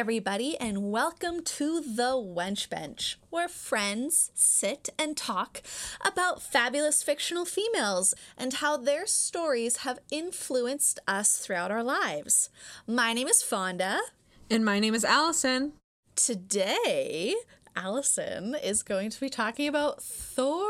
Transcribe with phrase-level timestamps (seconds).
[0.00, 5.60] everybody, and welcome to the Wench Bench, where friends sit and talk
[6.02, 12.48] about fabulous fictional females and how their stories have influenced us throughout our lives.
[12.86, 14.00] My name is Fonda.
[14.48, 15.74] And my name is Alison.
[16.16, 17.34] Today,
[17.76, 20.64] Alison is going to be talking about Thor.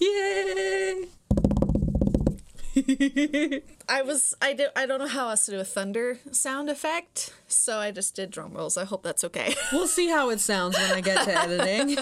[0.00, 1.04] Yay!
[3.88, 7.32] I was I did I don't know how else to do a thunder sound effect,
[7.48, 8.76] so I just did drum rolls.
[8.76, 9.54] I hope that's okay.
[9.72, 11.98] We'll see how it sounds when I get to editing.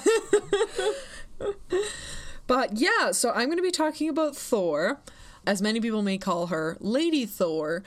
[2.47, 5.01] but yeah, so I'm going to be talking about Thor,
[5.47, 7.83] as many people may call her Lady Thor.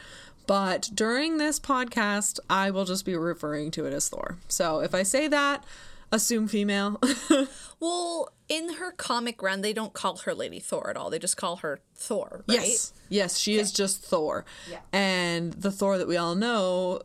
[0.47, 4.37] But during this podcast, I will just be referring to it as Thor.
[4.47, 5.63] So if I say that,
[6.11, 6.99] assume female.
[7.79, 11.09] well, in her comic run, they don't call her Lady Thor at all.
[11.09, 12.59] They just call her Thor, right?
[12.59, 12.93] Yes.
[13.09, 13.61] Yes, she okay.
[13.61, 14.45] is just Thor.
[14.69, 14.79] Yeah.
[14.91, 17.01] And the Thor that we all know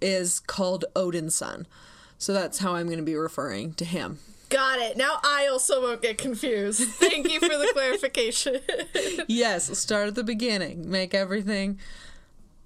[0.00, 1.66] is called Odin's son.
[2.18, 4.18] So that's how I'm going to be referring to him.
[4.50, 4.96] Got it.
[4.96, 6.82] Now I also won't get confused.
[6.82, 8.60] Thank you for the clarification.
[9.28, 10.90] yes, start at the beginning.
[10.90, 11.78] Make everything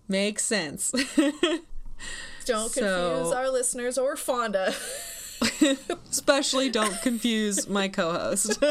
[0.08, 0.90] make sense.
[2.46, 4.74] Don't so, confuse our listeners or Fonda.
[6.10, 8.62] Especially don't confuse my co host.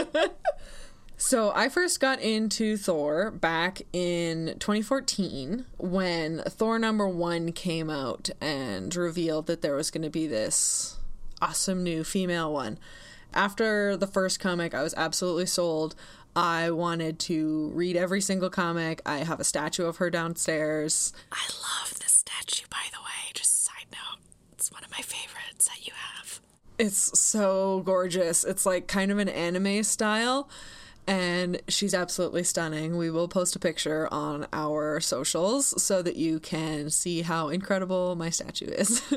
[1.18, 8.30] so I first got into Thor back in 2014 when Thor number one came out
[8.42, 10.98] and revealed that there was going to be this
[11.42, 12.78] awesome new female one.
[13.34, 15.96] After the first comic, I was absolutely sold.
[16.36, 19.02] I wanted to read every single comic.
[19.06, 21.14] I have a statue of her downstairs.
[21.32, 23.32] I love this statue, by the way.
[23.34, 24.20] Just side note,
[24.54, 26.03] it's one of my favorites that you have.
[26.78, 28.44] It's so gorgeous.
[28.44, 30.50] It's like kind of an anime style,
[31.08, 32.98] and she's absolutely stunning.
[32.98, 38.16] We will post a picture on our socials so that you can see how incredible
[38.16, 39.02] my statue is.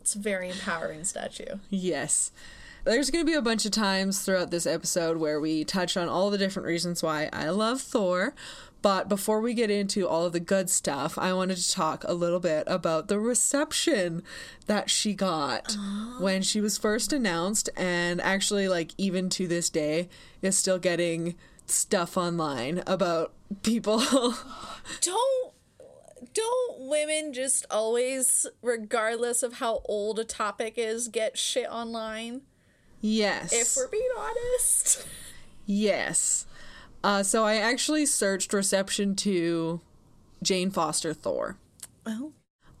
[0.00, 1.58] it's a very empowering statue.
[1.70, 2.30] Yes.
[2.84, 6.06] There's going to be a bunch of times throughout this episode where we touch on
[6.06, 8.34] all the different reasons why I love Thor.
[8.84, 12.12] But before we get into all of the good stuff, I wanted to talk a
[12.12, 14.22] little bit about the reception
[14.66, 16.18] that she got oh.
[16.20, 20.10] when she was first announced, and actually, like, even to this day,
[20.42, 21.34] is still getting
[21.64, 24.00] stuff online about people.
[25.00, 25.54] Don't
[26.34, 32.42] don't women just always, regardless of how old a topic is, get shit online?
[33.00, 33.50] Yes.
[33.50, 35.06] If we're being honest.
[35.64, 36.46] Yes.
[37.04, 39.82] Uh, so I actually searched reception to
[40.42, 41.58] Jane Foster Thor.
[42.06, 42.32] Oh.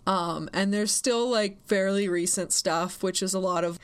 [0.06, 3.78] Um, and there's still like fairly recent stuff, which is a lot of,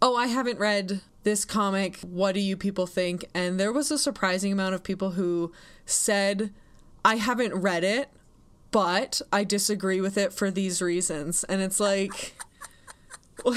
[0.00, 1.96] oh, I haven't read this comic.
[1.98, 3.24] What do you people think?
[3.34, 5.50] And there was a surprising amount of people who
[5.84, 6.52] said,
[7.04, 8.08] I haven't read it,
[8.70, 11.42] but I disagree with it for these reasons.
[11.42, 12.34] And it's like.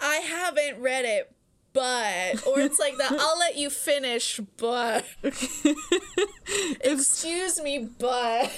[0.00, 1.32] I haven't read it,
[1.72, 5.04] but or it's like that I'll let you finish, but
[6.80, 8.50] excuse me, but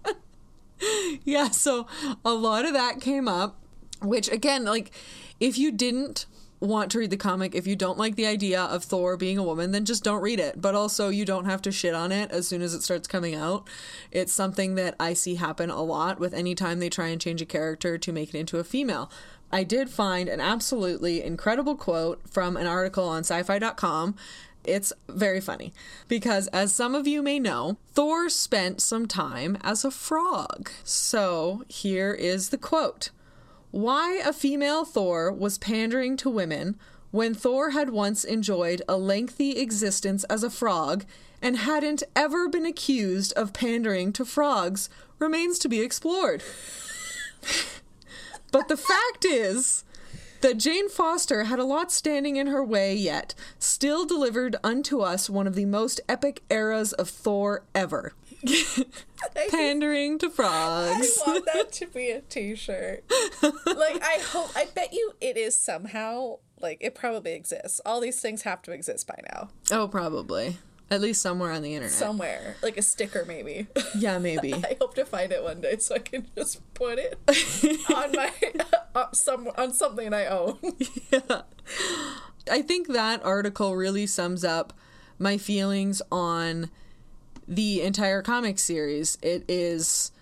[1.24, 1.86] yeah, so
[2.24, 3.56] a lot of that came up,
[4.02, 4.90] which again, like
[5.40, 6.26] if you didn't
[6.60, 9.42] want to read the comic, if you don't like the idea of Thor being a
[9.42, 10.60] woman, then just don't read it.
[10.60, 13.34] But also, you don't have to shit on it as soon as it starts coming
[13.34, 13.68] out.
[14.10, 17.42] It's something that I see happen a lot with any time they try and change
[17.42, 19.10] a character to make it into a female.
[19.52, 24.16] I did find an absolutely incredible quote from an article on Syfy.com.
[24.64, 25.72] It's very funny
[26.08, 30.70] because, as some of you may know, Thor spent some time as a frog.
[30.82, 33.10] So here is the quote
[33.70, 36.76] Why a female Thor was pandering to women
[37.12, 41.04] when Thor had once enjoyed a lengthy existence as a frog
[41.40, 44.90] and hadn't ever been accused of pandering to frogs
[45.20, 46.42] remains to be explored.
[48.52, 49.84] But the fact is
[50.40, 55.28] that Jane Foster had a lot standing in her way yet, still delivered unto us
[55.28, 58.14] one of the most epic eras of Thor ever.
[59.50, 61.18] Pandering to frogs.
[61.26, 63.04] I want that to be a t-shirt.
[63.42, 67.80] like I hope I bet you it is somehow like it probably exists.
[67.84, 69.48] All these things have to exist by now.
[69.72, 70.58] Oh, probably.
[70.88, 71.96] At least somewhere on the internet.
[71.96, 72.56] Somewhere.
[72.62, 73.66] Like a sticker, maybe.
[73.96, 74.52] Yeah, maybe.
[74.52, 77.18] I hope to find it one day so I can just put it
[77.94, 78.30] on my
[78.94, 80.58] uh, some on something I own.
[81.10, 81.42] yeah.
[82.50, 84.74] I think that article really sums up
[85.18, 86.70] my feelings on
[87.48, 89.16] the entire comic series.
[89.22, 90.12] It is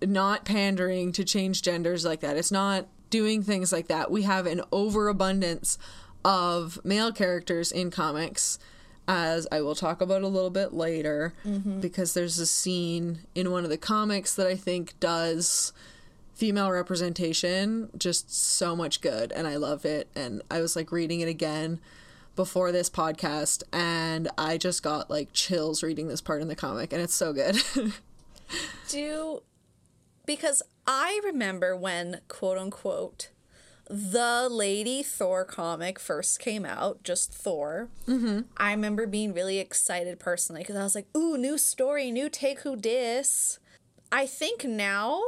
[0.00, 2.36] not pandering to change genders like that.
[2.36, 4.10] It's not doing things like that.
[4.10, 5.78] We have an overabundance
[6.24, 8.58] of male characters in comics
[9.08, 11.80] as I will talk about a little bit later, mm-hmm.
[11.80, 15.72] because there's a scene in one of the comics that I think does
[16.34, 20.08] female representation just so much good, and I love it.
[20.14, 21.80] And I was like reading it again
[22.36, 26.92] before this podcast, and I just got like chills reading this part in the comic,
[26.92, 27.56] and it's so good.
[28.88, 29.42] Do
[30.26, 33.30] because I remember when quote unquote
[33.88, 37.88] the Lady Thor comic first came out, just Thor.
[38.06, 38.40] Mm-hmm.
[38.56, 42.60] I remember being really excited personally because I was like, "Ooh, new story, new take
[42.60, 43.58] who dis."
[44.10, 45.22] I think now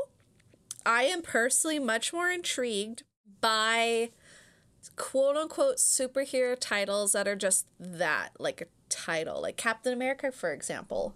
[0.87, 3.03] I am personally much more intrigued
[3.41, 4.11] by
[4.97, 10.53] quote unquote superhero titles that are just that, like a title, like Captain America, for
[10.53, 11.15] example.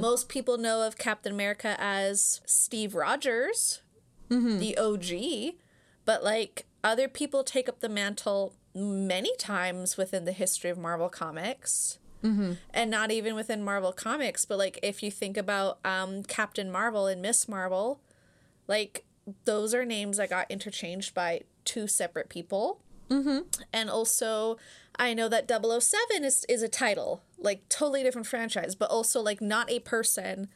[0.00, 3.80] Most people know of Captain America as Steve Rogers,
[4.60, 5.54] the OG,
[6.04, 11.08] but like other people take up the mantle many times within the history of Marvel
[11.08, 11.98] Comics.
[12.72, 17.06] And not even within Marvel Comics, but like if you think about um, Captain Marvel
[17.06, 18.00] and Miss Marvel,
[18.66, 19.04] like
[19.44, 22.80] those are names that got interchanged by two separate people.
[23.10, 23.40] Mm-hmm.
[23.72, 24.56] And also,
[24.96, 29.40] I know that 007 is, is a title, like totally different franchise, but also like
[29.40, 30.48] not a person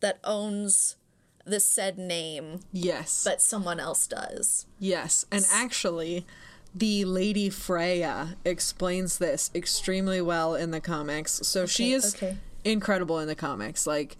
[0.00, 0.96] that owns
[1.44, 3.22] the said name, yes.
[3.24, 4.66] but someone else does.
[4.78, 6.26] Yes, and actually,
[6.74, 11.40] the Lady Freya explains this extremely well in the comics.
[11.44, 12.36] So she is okay.
[12.64, 14.16] incredible in the comics, like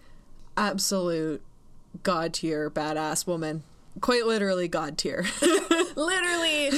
[0.57, 1.41] absolute
[2.03, 3.63] god tier badass woman.
[3.99, 5.25] Quite literally god tier.
[5.97, 6.71] Literally,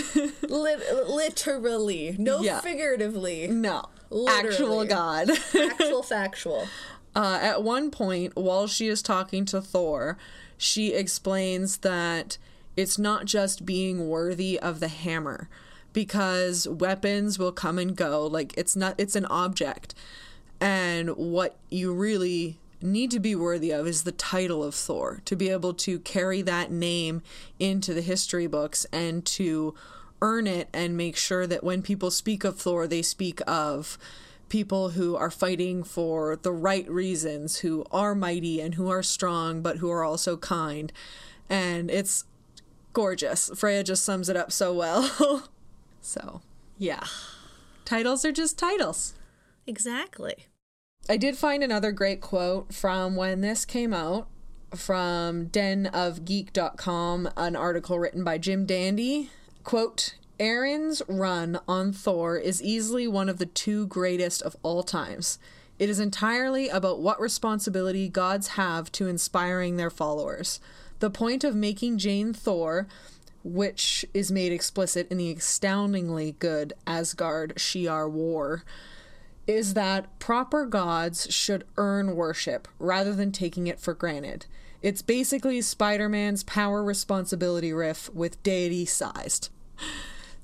[0.49, 2.59] lit- literally, no Yeah.
[2.61, 3.83] figuratively, no,
[4.27, 5.29] actual god.
[5.55, 6.67] actual factual.
[7.15, 10.17] Uh, at one point, while she is talking to Thor,
[10.57, 12.37] she explains that
[12.75, 15.47] it's not just being worthy of the hammer,
[15.91, 18.25] because weapons will come and go.
[18.25, 19.93] Like it's not, it's an object,
[20.59, 25.35] and what you really need to be worthy of is the title of Thor to
[25.35, 27.21] be able to carry that name
[27.59, 29.73] into the history books and to
[30.21, 33.97] earn it and make sure that when people speak of Thor, they speak of
[34.53, 39.63] people who are fighting for the right reasons, who are mighty and who are strong,
[39.63, 40.93] but who are also kind.
[41.49, 42.25] And it's
[42.93, 43.49] gorgeous.
[43.55, 45.47] Freya just sums it up so well.
[46.01, 46.41] so,
[46.77, 47.03] yeah.
[47.83, 49.15] Titles are just titles.
[49.65, 50.45] Exactly.
[51.09, 54.27] I did find another great quote from when this came out
[54.75, 59.31] from denofgeek.com, an article written by Jim Dandy.
[59.63, 65.37] Quote, Aaron's run on Thor is easily one of the two greatest of all times.
[65.77, 70.59] It is entirely about what responsibility gods have to inspiring their followers.
[70.99, 72.87] The point of making Jane Thor,
[73.43, 78.63] which is made explicit in the astoundingly good Asgard Shi'ar War,
[79.45, 84.45] is that proper gods should earn worship rather than taking it for granted.
[84.81, 89.49] It's basically Spider Man's power responsibility riff with deity sized.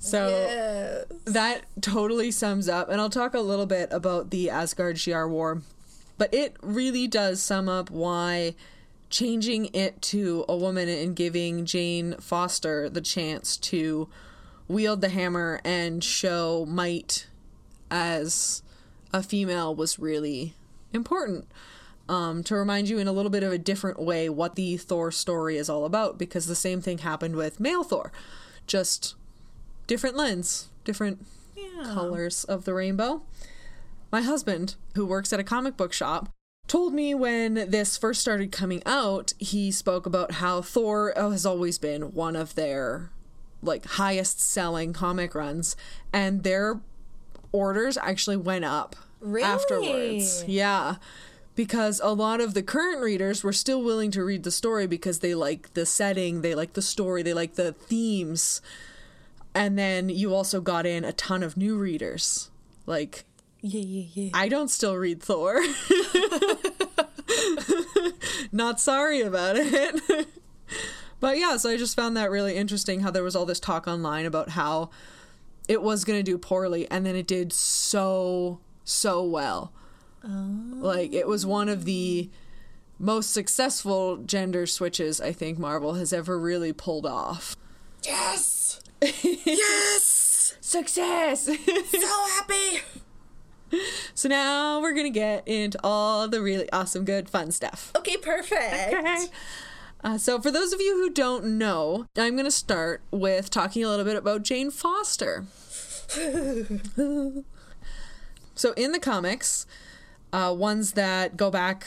[0.02, 1.04] So Yes.
[1.26, 5.60] that totally sums up, and I'll talk a little bit about the Asgard Shi'ar War,
[6.16, 8.54] but it really does sum up why
[9.10, 14.08] changing it to a woman and giving Jane Foster the chance to
[14.68, 17.26] wield the hammer and show might
[17.90, 18.62] as
[19.12, 20.54] a female was really
[20.94, 21.46] important.
[22.08, 25.12] Um, to remind you in a little bit of a different way what the Thor
[25.12, 28.10] story is all about, because the same thing happened with male Thor,
[28.66, 29.14] just
[29.90, 31.82] different lens, different Yeah.
[31.92, 33.22] colors of the rainbow.
[34.12, 36.28] My husband, who works at a comic book shop,
[36.68, 41.76] told me when this first started coming out, he spoke about how Thor has always
[41.76, 43.10] been one of their
[43.62, 45.74] like highest selling comic runs
[46.12, 46.80] and their
[47.50, 49.42] orders actually went up Really?
[49.44, 50.44] afterwards.
[50.46, 50.96] Yeah.
[51.56, 55.18] Because a lot of the current readers were still willing to read the story because
[55.18, 58.62] they like the setting, they like the story, they like the themes.
[59.54, 62.50] And then you also got in a ton of new readers.
[62.86, 63.24] Like,
[63.60, 64.30] Yeah, yeah, yeah.
[64.34, 65.60] I don't still read Thor.
[68.52, 70.26] Not sorry about it.
[71.20, 73.86] but yeah, so I just found that really interesting how there was all this talk
[73.86, 74.90] online about how
[75.68, 79.72] it was going to do poorly and then it did so so well.
[80.24, 80.58] Oh.
[80.74, 82.30] Like it was one of the
[82.98, 87.56] most successful gender switches I think Marvel has ever really pulled off.
[88.04, 88.59] Yes!
[89.02, 90.56] Yes!
[90.60, 91.44] Success.
[91.44, 92.80] So happy!
[94.14, 97.92] so now we're to get into all the really awesome good fun stuff.
[97.96, 99.30] Okay, perfect.
[100.02, 103.84] Uh, so, for those of you who don't know, I'm going to start with talking
[103.84, 105.44] a little bit about Jane Foster.
[108.60, 109.64] So in the comics,
[110.34, 111.86] uh, ones that go back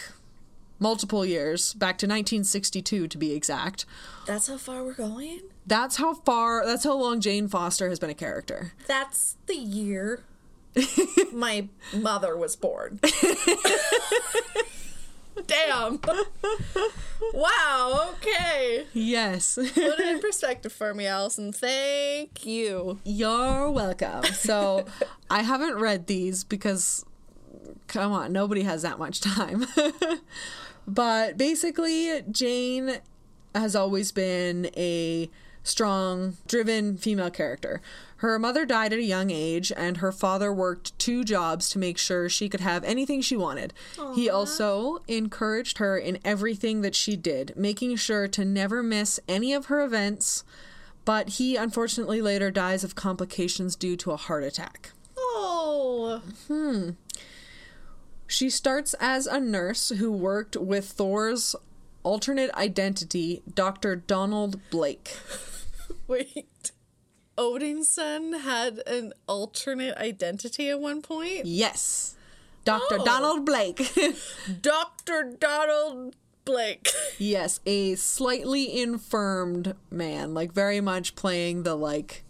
[0.79, 3.85] multiple years, back to 1962 to be exact,
[4.25, 5.41] That's how far we're going?
[5.65, 8.73] That's how far, that's how long Jane Foster has been a character.
[8.87, 10.23] That's the year
[11.33, 12.99] my mother was born.
[15.47, 15.99] Damn.
[17.33, 18.85] Wow, okay.
[18.93, 19.55] Yes.
[19.55, 21.51] Put it in perspective for me, Alison.
[21.51, 22.99] Thank you.
[23.03, 24.23] You're welcome.
[24.25, 24.85] So
[25.29, 27.05] I haven't read these because,
[27.87, 29.65] come on, nobody has that much time.
[30.87, 32.99] but basically, Jane
[33.55, 35.29] has always been a
[35.63, 37.81] strong, driven female character.
[38.17, 41.97] Her mother died at a young age, and her father worked two jobs to make
[41.97, 43.73] sure she could have anything she wanted.
[44.15, 49.53] He also encouraged her in everything that she did, making sure to never miss any
[49.53, 50.43] of her events.
[51.05, 54.91] But he unfortunately later dies of complications due to a heart attack.
[55.17, 56.21] Oh.
[56.47, 56.91] Hmm.
[58.25, 61.55] She starts as a nurse who worked with Thor's
[62.03, 63.97] alternate identity, Dr.
[63.97, 65.17] Donald Blake.
[66.13, 66.71] Wait.
[67.37, 71.45] Odin's son had an alternate identity at one point?
[71.45, 72.15] Yes.
[72.63, 72.99] Dr.
[72.99, 73.05] Oh.
[73.05, 73.91] Donald Blake.
[74.61, 75.35] Dr.
[75.39, 76.15] Donald
[76.45, 76.89] Blake.
[77.17, 82.23] yes, a slightly infirmed man, like very much playing the like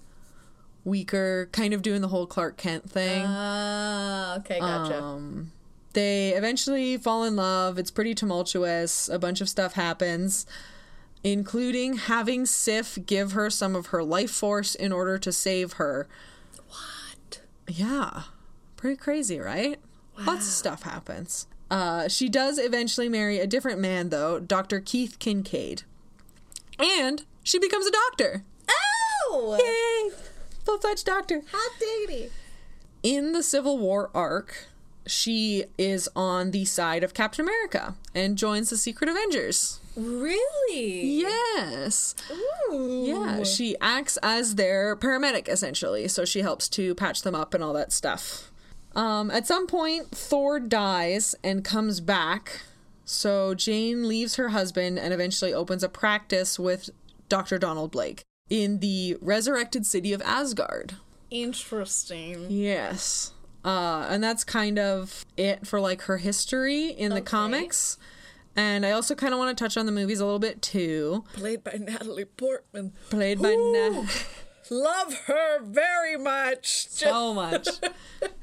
[0.85, 3.23] weaker, kind of doing the whole Clark Kent thing.
[3.25, 5.01] Ah, okay, gotcha.
[5.01, 5.51] Um,
[5.91, 7.77] they eventually fall in love.
[7.77, 9.09] It's pretty tumultuous.
[9.09, 10.45] A bunch of stuff happens,
[11.23, 16.07] including having Sif give her some of her life force in order to save her.
[16.67, 17.41] what?
[17.67, 18.23] Yeah.
[18.77, 19.79] Pretty crazy, right?
[20.19, 21.47] Lots of stuff happens.
[21.71, 24.79] Uh, she does eventually marry a different man, though, Dr.
[24.79, 25.83] Keith Kincaid.
[26.77, 28.43] And she becomes a doctor.
[28.69, 29.57] Oh!
[29.59, 30.15] Yay!
[30.65, 31.41] Full fledged doctor.
[31.51, 32.29] Hot diggity.
[33.01, 34.67] in the Civil War arc,
[35.07, 39.79] she is on the side of Captain America and joins the Secret Avengers.
[39.95, 41.21] Really?
[41.21, 42.15] Yes.
[42.71, 43.03] Ooh.
[43.05, 47.63] Yeah, she acts as their paramedic essentially, so she helps to patch them up and
[47.63, 48.51] all that stuff.
[48.95, 52.61] Um, at some point, Thor dies and comes back,
[53.05, 56.89] so Jane leaves her husband and eventually opens a practice with
[57.29, 57.57] Dr.
[57.57, 60.95] Donald Blake in the resurrected city of Asgard.
[61.31, 62.45] Interesting.
[62.49, 63.31] Yes.
[63.65, 67.97] Uh, and that's kind of it for like her history in the comics.
[68.55, 71.23] And I also kind of want to touch on the movies a little bit too.
[71.33, 72.93] Played by Natalie Portman.
[73.09, 74.05] Played by Na-
[74.69, 76.87] Love her very much.
[76.89, 77.67] so much,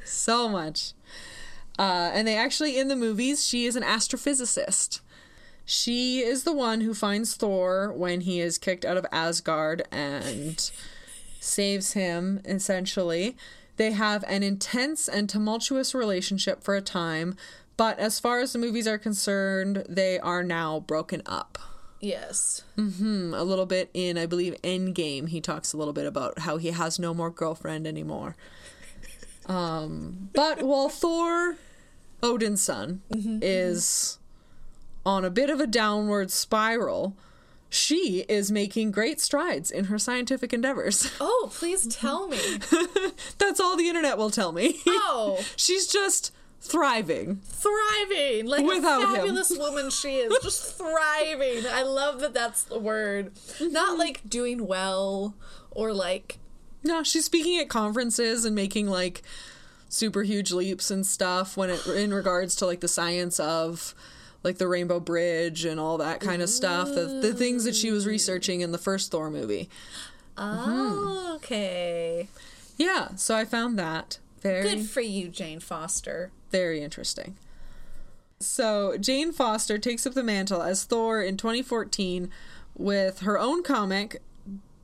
[0.05, 0.93] so much.
[1.79, 5.01] Uh, and they actually in the movies, she is an astrophysicist.
[5.65, 10.71] She is the one who finds Thor when he is kicked out of Asgard and
[11.39, 13.37] saves him, essentially.
[13.77, 17.35] They have an intense and tumultuous relationship for a time,
[17.81, 21.57] but as far as the movies are concerned, they are now broken up.
[21.99, 22.63] Yes.
[22.77, 26.59] Hmm, a little bit in, I believe, Endgame, he talks a little bit about how
[26.59, 28.37] he has no more girlfriend anymore.
[29.47, 31.57] Um, but while Thor,
[32.23, 34.19] Odin's son, is
[35.05, 37.17] on a bit of a downward spiral,
[37.69, 41.11] she is making great strides in her scientific endeavors.
[41.21, 42.39] Oh, please tell me.
[43.39, 44.81] That's all the internet will tell me.
[44.87, 46.31] Oh, She's just
[46.61, 47.41] thriving.
[47.45, 48.47] thriving.
[48.47, 49.15] Like Without a him.
[49.17, 50.33] fabulous woman she is.
[50.43, 51.65] Just thriving.
[51.71, 53.35] I love that that's the word.
[53.35, 53.73] Mm-hmm.
[53.73, 55.35] Not like doing well
[55.71, 56.39] or like
[56.83, 59.23] No, she's speaking at conferences and making like
[59.89, 63.95] super huge leaps and stuff when it in regards to like the science of
[64.43, 66.89] like the Rainbow Bridge and all that kind of stuff.
[66.95, 69.69] The the things that she was researching in the first Thor movie.
[70.39, 72.29] Oh, okay.
[72.79, 76.31] Yeah, so I found that very Good for you, Jane Foster.
[76.51, 77.37] very interesting.
[78.41, 82.31] So Jane Foster takes up the mantle as Thor in 2014
[82.75, 84.23] with her own comic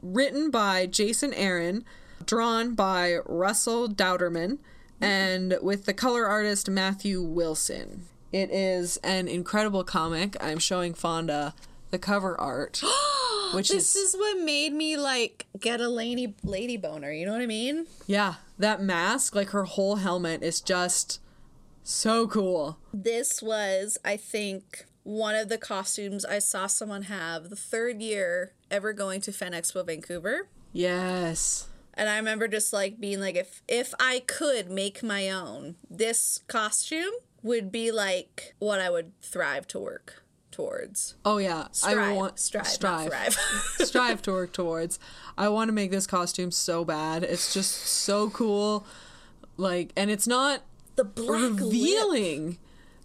[0.03, 1.85] written by Jason Aaron,
[2.25, 4.59] drawn by Russell Dauterman,
[5.01, 8.05] and with the color artist Matthew Wilson.
[8.33, 10.37] It is an incredible comic.
[10.41, 11.55] I'm showing Fonda
[11.91, 12.83] the cover art,
[13.55, 17.13] which This is is what made me like get a lady lady boner.
[17.13, 17.87] You know what I mean?
[18.07, 21.21] yeah, that mask, like her whole helmet is just
[21.83, 22.79] so cool.
[22.93, 28.53] This was, I think, one of the costumes I saw someone have the third year
[28.71, 30.49] ever going to Fan Expo Vancouver.
[30.73, 31.69] Yes.
[31.95, 36.41] And I remember just like being like, if if I could make my own, this
[36.49, 37.13] costume
[37.43, 40.23] would be like what I would thrive to work
[40.57, 41.15] towards.
[41.25, 43.13] Oh yeah, Strive, I want strive, strive,
[43.79, 44.99] strive to work towards.
[45.39, 47.23] I want to make this costume so bad.
[47.25, 48.87] It's just so cool.
[49.57, 50.63] Like, and it's not
[50.97, 51.61] The black lip.
[51.61, 52.59] revealing.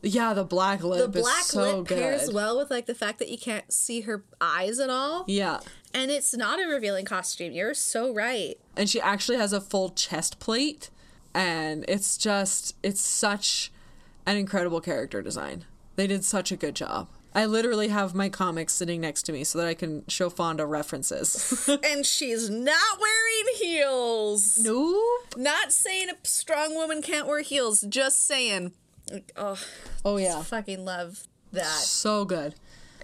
[0.04, 1.98] Yeah, the black lip The black is so lip good.
[2.00, 5.26] pairs well with like the fact that you can't see her eyes at all.
[5.28, 5.60] Yeah.
[5.94, 7.52] And it's not a revealing costume.
[7.52, 8.56] You're so right.
[8.76, 10.90] and she actually has a full chest plate
[11.34, 13.72] and it's just it's such
[14.26, 15.64] an incredible character design
[15.96, 19.44] they did such a good job i literally have my comics sitting next to me
[19.44, 24.60] so that i can show fonda references and she's not wearing heels.
[24.64, 25.02] no
[25.38, 28.74] Not saying a strong woman can't wear heels, just saying.
[29.36, 29.58] Oh,
[30.06, 31.66] oh yeah fucking love that.
[31.66, 32.56] so good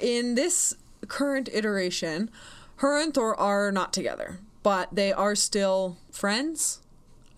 [0.01, 0.73] in this
[1.07, 2.29] current iteration
[2.77, 6.79] her and thor are not together but they are still friends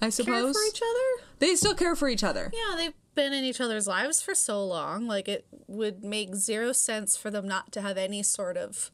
[0.01, 1.25] i suppose Care for each other?
[1.39, 4.63] they still care for each other Yeah, they've been in each other's lives for so
[4.65, 5.07] long.
[5.07, 8.91] Like, it would make zero sense for them not to have any sort of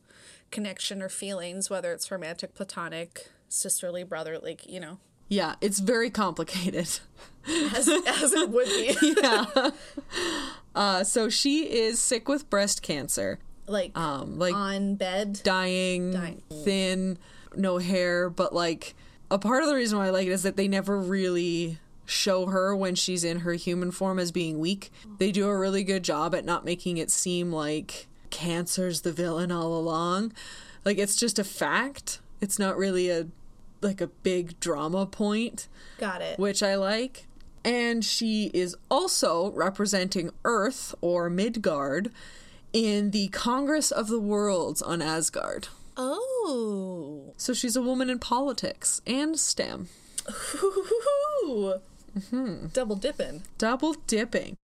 [0.52, 6.12] connection or feelings, whether it's romantic, platonic, sisterly, brother, like, you know, yeah it's very
[6.12, 6.88] complicated
[7.48, 8.96] as, as it would be.
[9.24, 9.72] Yeah.
[10.76, 15.40] Uh, so she is sick with breast cancer, like, um, like on bed.
[15.44, 16.42] dying, Dying.
[16.64, 17.18] thin,
[17.56, 18.30] no hair.
[18.30, 18.94] But like
[19.32, 22.48] a part of the reason why I like it is that they never really show
[22.48, 24.92] her when she's in her human form as being weak.
[25.18, 29.52] They do a really good job at not making it seem like cancer's the villain
[29.52, 30.34] all along.
[30.84, 32.20] Like it's just a fact.
[32.42, 33.28] It's not really a
[33.82, 35.68] like a big drama point
[36.00, 36.40] Got it.
[36.40, 37.28] which I like.
[37.64, 42.12] And she is also representing Earth or Midgard
[42.74, 45.70] in the Congress of the Worlds on Asgard.
[45.98, 47.34] Oh.
[47.38, 49.88] So she's a woman in politics and STEM.
[50.56, 51.76] Ooh.
[52.18, 52.68] Mm-hmm.
[52.68, 53.44] Double dipping.
[53.58, 54.56] Double dipping.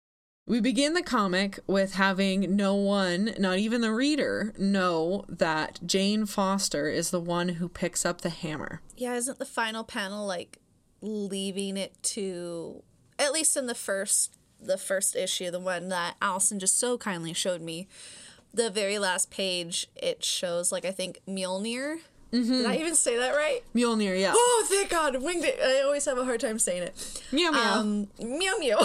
[0.46, 6.26] We begin the comic with having no one, not even the reader, know that Jane
[6.26, 8.80] Foster is the one who picks up the hammer.
[8.96, 10.58] Yeah, isn't the final panel like
[11.00, 12.82] leaving it to
[13.18, 17.32] at least in the first the first issue, the one that Alison just so kindly
[17.32, 17.88] showed me,
[18.52, 22.00] the very last page it shows like I think Mjolnir.
[22.32, 23.62] Did I even say that right?
[23.74, 24.32] Mjolnir, yeah.
[24.34, 25.20] Oh, thank God!
[25.22, 25.58] Winged it.
[25.60, 27.22] I always have a hard time saying it.
[27.32, 27.74] Meow meow.
[27.80, 28.78] Um, meow meow.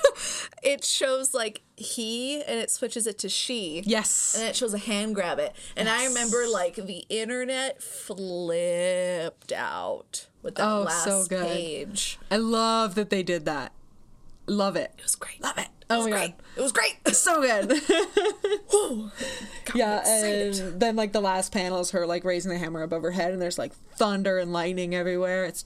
[0.62, 3.82] it shows like he, and it switches it to she.
[3.84, 4.34] yes.
[4.38, 5.54] And it shows a hand grab it.
[5.76, 11.46] And I remember like the internet flipped out with that Oh, last so good.
[11.46, 12.18] page.
[12.30, 13.72] I love that they did that.
[14.46, 14.92] Love it.
[14.98, 15.42] It was great.
[15.42, 15.62] Love it.
[15.66, 16.30] It Oh was my great.
[16.36, 16.42] God.
[16.56, 16.96] It was great.
[17.16, 17.72] so good.
[18.70, 19.10] Whew.
[19.74, 23.10] yeah, and then like the last panel is her like raising the hammer above her
[23.12, 25.44] head, and there's like thunder and lightning everywhere.
[25.44, 25.64] It's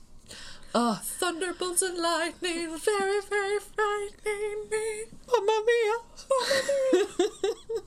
[0.75, 5.03] oh, Thunderbolts and lightning, very, very frightening me.
[5.31, 7.05] Mamma mia.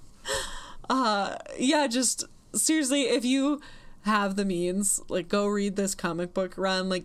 [0.91, 3.61] uh, yeah, just seriously, if you
[4.03, 6.89] have the means, like go read this comic book run.
[6.89, 7.05] Like,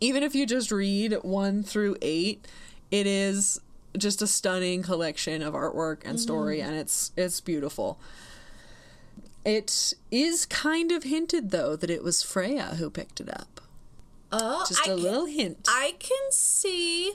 [0.00, 2.46] even if you just read one through eight,
[2.90, 3.60] it is
[3.96, 7.98] just a stunning collection of artwork and story, and it's it's beautiful.
[9.44, 13.60] It is kind of hinted though that it was Freya who picked it up.
[14.32, 15.66] Oh, Just I a can- little hint.
[15.68, 17.14] I can see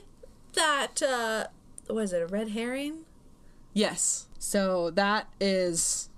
[0.54, 1.00] that.
[1.02, 1.46] uh
[1.92, 3.04] Was it a red herring?
[3.72, 4.26] yes.
[4.38, 6.08] So that is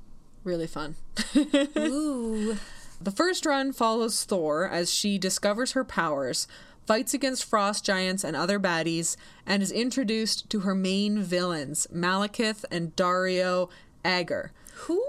[0.45, 0.97] really fun.
[1.77, 2.57] Ooh.
[3.01, 6.47] The first run follows Thor as she discovers her powers,
[6.89, 12.65] fights against frost giants and other baddies, and is introduced to her main villains, Malekith
[12.71, 13.69] and Dario
[14.03, 14.53] Agger.
[14.87, 15.05] Who?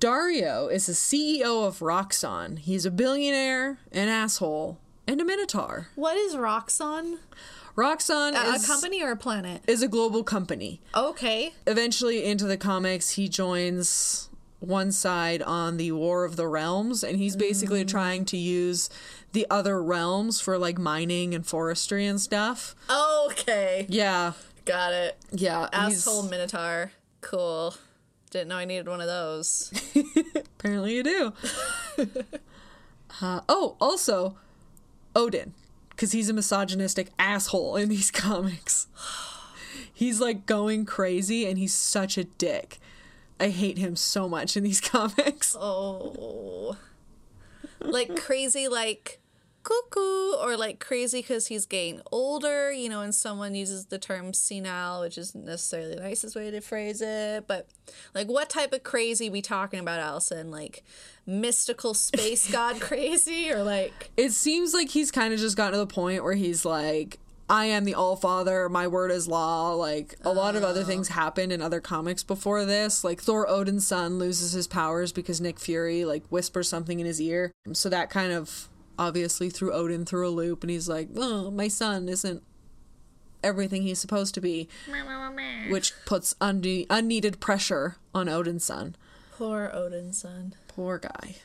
[0.00, 2.58] Dario is the CEO of Roxxon.
[2.58, 5.88] He's a billionaire, an asshole, and a minotaur.
[5.94, 7.20] What is Roxxon?
[7.74, 9.62] Roxxon A, a company or a planet?
[9.66, 10.82] is a global company.
[10.94, 11.54] Okay.
[11.66, 14.28] eventually into the comics he joins
[14.62, 17.88] one side on the war of the realms and he's basically mm.
[17.88, 18.88] trying to use
[19.32, 23.86] the other realms for like mining and forestry and stuff Okay.
[23.88, 24.32] yeah
[24.64, 25.16] Got it.
[25.32, 26.92] yeah he's- Asshole Minotaur.
[27.20, 27.74] Cool.
[28.30, 29.72] Didn't know I needed one of those.
[30.58, 31.32] apparently you do
[33.20, 34.36] uh, oh also
[35.14, 35.52] odin
[35.90, 38.86] because he's a misogynistic asshole in these comics
[39.92, 42.78] he's like going crazy and he's such a dick
[43.38, 46.76] i hate him so much in these comics Oh.
[47.80, 49.18] like crazy, like
[49.62, 54.32] cuckoo, or like crazy because he's getting older, you know, and someone uses the term
[54.32, 57.68] senile, which isn't necessarily the nicest way to phrase it, but
[58.14, 60.50] like what type of crazy we talking about, Alison?
[60.50, 60.82] Like
[61.26, 64.10] mystical space god crazy, or like.
[64.16, 67.66] it seems like he's kind of just gotten to the point where he's like i
[67.66, 71.14] am the all father my word is law like a lot of other things oh.
[71.14, 75.58] happened in other comics before this like thor odin's son loses his powers because nick
[75.58, 78.68] fury like whispers something in his ear so that kind of
[79.06, 82.42] obviously threw odin through a loop and he's like oh my son isn't
[83.44, 84.68] everything he's supposed to be,
[85.70, 88.94] which puts unne- unneeded pressure on Odin's son.
[89.32, 90.54] Poor Odin's son.
[90.68, 91.36] Poor guy.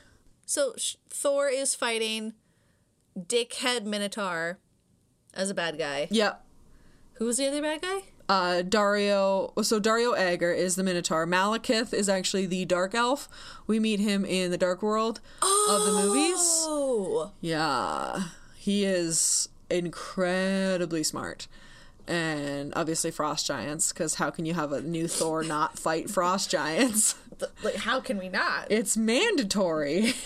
[0.45, 2.33] So sh- Thor is fighting
[3.17, 4.59] Dickhead Minotaur
[5.33, 6.07] as a bad guy.
[6.11, 6.45] Yep.
[7.13, 8.03] Who's the other bad guy?
[8.29, 9.53] Uh, Dario.
[9.61, 11.25] So Dario Agger is the Minotaur.
[11.25, 13.29] Malekith is actually the Dark Elf.
[13.67, 16.35] We meet him in the Dark World of the movies.
[16.37, 18.23] Oh, Yeah,
[18.57, 21.47] he is incredibly smart,
[22.05, 23.93] and obviously frost giants.
[23.93, 27.15] Because how can you have a new Thor not fight frost giants?
[27.63, 28.65] Like how can we not?
[28.71, 30.13] It's mandatory.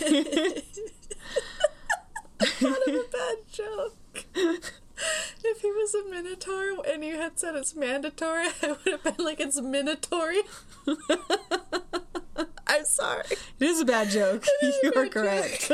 [2.60, 4.72] Not a bad joke.
[5.44, 9.24] if he was a minotaur and you had said it's mandatory, I would have been
[9.24, 10.40] like it's minatory.
[12.66, 13.24] I'm sorry.
[13.60, 14.46] It is a bad joke.
[14.62, 15.70] You are correct.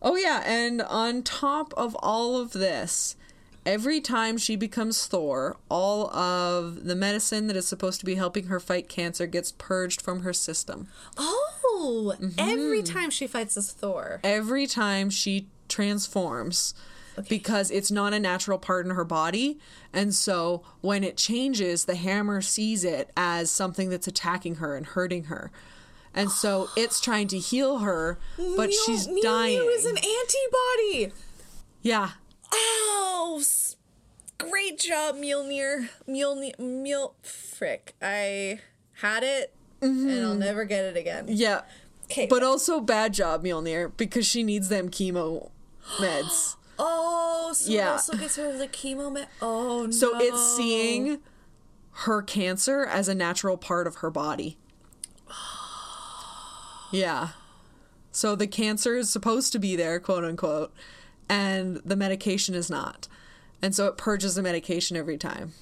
[0.00, 0.42] oh, yeah.
[0.46, 3.16] And on top of all of this,
[3.66, 8.46] every time she becomes Thor, all of the medicine that is supposed to be helping
[8.46, 10.88] her fight cancer gets purged from her system.
[11.18, 12.92] Oh, every mm-hmm.
[12.92, 14.20] time she fights as Thor.
[14.24, 16.74] Every time she transforms.
[17.28, 19.58] Because it's not a natural part in her body.
[19.92, 24.86] And so when it changes, the hammer sees it as something that's attacking her and
[24.86, 25.50] hurting her.
[26.14, 29.70] And so it's trying to heal her, but Mjol- she's Mjolnir dying.
[29.70, 31.12] is an antibody.
[31.82, 32.10] Yeah.
[32.52, 33.42] Oh,
[34.38, 35.88] great job, Mjolnir.
[36.08, 37.94] Mjolnir, Mjol, frick.
[38.02, 38.60] I
[38.94, 40.38] had it, and I'll mm-hmm.
[40.40, 41.26] never get it again.
[41.28, 41.62] Yeah.
[42.04, 45.50] Okay, But also bad job, Mjolnir, because she needs them chemo
[45.98, 46.56] meds.
[46.82, 47.92] oh, so Yeah.
[47.92, 49.12] also gets rid of the chemo.
[49.12, 49.90] Me- oh no.
[49.92, 51.18] So it's seeing
[51.92, 54.56] her cancer as a natural part of her body.
[56.92, 57.28] Yeah.
[58.10, 60.72] So the cancer is supposed to be there, quote unquote,
[61.28, 63.06] and the medication is not.
[63.62, 65.52] And so it purges the medication every time.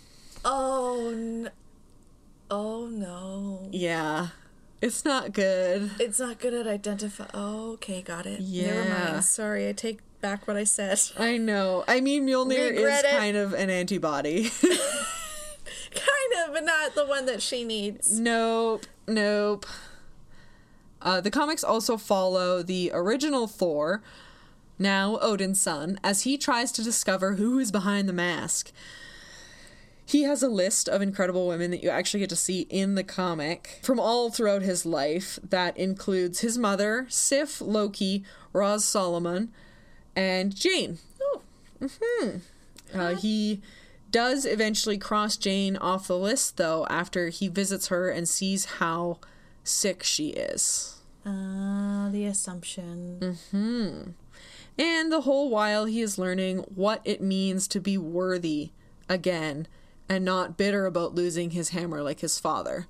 [0.45, 1.51] Oh no.
[2.51, 3.69] Oh no.
[3.73, 4.29] Yeah.
[4.81, 5.91] It's not good.
[6.01, 7.27] It's not good at identify.
[7.35, 8.41] Oh, okay, got it.
[8.41, 8.45] Never
[8.85, 9.11] Yeah.
[9.13, 9.25] mind.
[9.25, 11.01] Sorry, I take back what I said.
[11.19, 11.85] I know.
[11.87, 13.17] I mean, Mjolnir Regret is it.
[13.17, 14.51] kind of an antibody.
[14.61, 18.19] kind of, but not the one that she needs.
[18.19, 19.67] Nope, nope.
[21.01, 24.03] Uh, the comics also follow the original Thor,
[24.79, 28.73] now Odin's son, as he tries to discover who is behind the mask.
[30.05, 33.05] He has a list of incredible women that you actually get to see in the
[33.05, 35.39] comic from all throughout his life.
[35.47, 39.53] That includes his mother, Sif, Loki, Roz Solomon,
[40.19, 40.99] and Jane.
[41.23, 41.43] Oh,
[42.95, 43.61] Uh, he
[44.11, 49.19] does eventually cross Jane off the list, though, after he visits her and sees how
[49.65, 50.95] sick she is.
[51.27, 53.19] uh, the assumption.
[53.21, 54.11] Mm-hmm.
[54.81, 58.71] And the whole while, he is learning what it means to be worthy
[59.09, 59.67] again
[60.09, 62.87] and not bitter about losing his hammer like his father.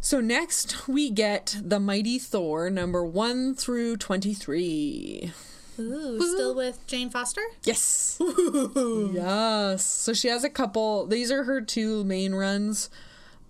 [0.00, 5.32] So, next we get The Mighty Thor, number 1 through 23.
[5.78, 7.42] Ooh, still with Jane Foster?
[7.64, 8.20] Yes.
[9.12, 9.84] yes.
[9.84, 11.06] So she has a couple.
[11.06, 12.90] These are her two main runs.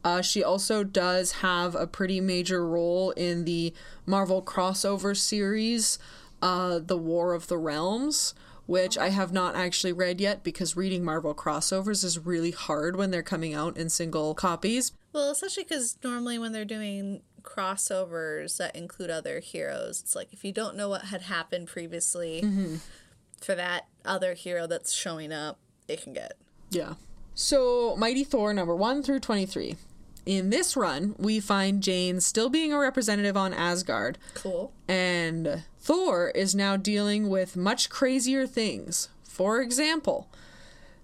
[0.04, 3.74] Uh, she also does have a pretty major role in the
[4.06, 5.98] Marvel crossover series,
[6.40, 8.32] uh, The War of the Realms,
[8.66, 13.10] which I have not actually read yet because reading Marvel crossovers is really hard when
[13.10, 14.92] they're coming out in single copies.
[15.12, 20.44] Well, especially because normally when they're doing crossovers that include other heroes, it's like if
[20.44, 22.76] you don't know what had happened previously mm-hmm.
[23.40, 25.58] for that other hero that's showing up,
[25.88, 26.34] it can get.
[26.70, 26.94] Yeah.
[27.34, 29.76] So, Mighty Thor number 1 through 23.
[30.26, 34.72] In this run, we find Jane still being a representative on Asgard, Cool.
[34.86, 39.08] and Thor is now dealing with much crazier things.
[39.22, 40.28] For example,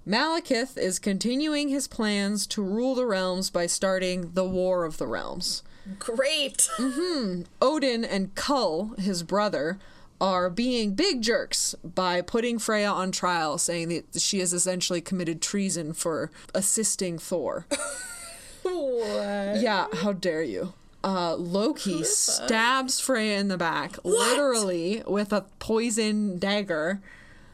[0.07, 5.07] Malekith is continuing his plans to rule the realms by starting the War of the
[5.07, 5.63] Realms.
[5.99, 6.69] Great.
[7.63, 9.79] Odin and Cul, his brother,
[10.21, 15.43] are being big jerks by putting Freya on trial, saying that she has essentially committed
[15.43, 17.67] treason for assisting Thor.
[18.63, 19.61] what?
[19.61, 20.73] Yeah, how dare you?
[21.03, 27.03] Uh, Loki stabs Freya in the back, literally with a poison dagger.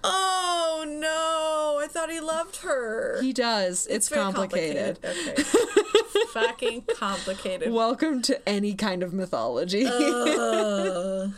[0.03, 1.83] Oh no!
[1.83, 3.21] I thought he loved her.
[3.21, 3.87] He does.
[3.89, 4.99] It's, very complicated.
[5.05, 5.43] Okay.
[6.33, 7.73] Fucking complicated.
[7.73, 9.87] Welcome to any kind of mythology.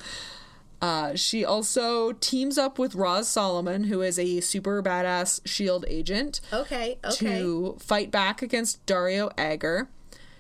[0.83, 6.41] Uh, she also teams up with Roz Solomon, who is a super badass shield agent,
[6.53, 6.99] Okay.
[7.05, 7.39] Okay.
[7.39, 9.89] to fight back against Dario Agger.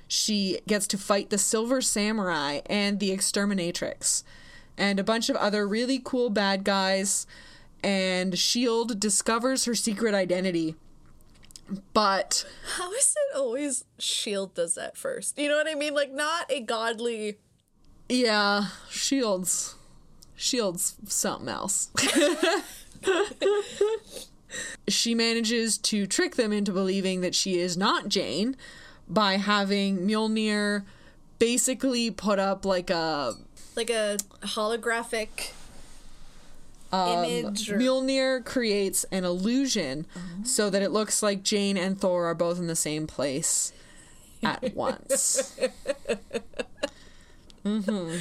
[0.08, 4.24] She gets to fight the Silver Samurai and the Exterminatrix,
[4.76, 7.24] and a bunch of other really cool bad guys.
[7.82, 10.76] And Shield discovers her secret identity
[11.92, 12.44] But
[12.76, 15.38] How is it always Shield does that first?
[15.38, 15.94] You know what I mean?
[15.94, 17.38] Like not a godly
[18.12, 19.76] yeah, Shields.
[20.36, 21.90] Shields something else.
[24.88, 28.54] she manages to trick them into believing that she is not Jane
[29.08, 30.84] by having Mjolnir
[31.38, 33.34] basically put up like a
[33.76, 35.52] like a holographic
[36.92, 40.06] um, image or- Mjolnir creates an illusion
[40.44, 43.72] so that it looks like Jane and Thor are both in the same place
[44.42, 45.58] at once.
[47.64, 48.16] hmm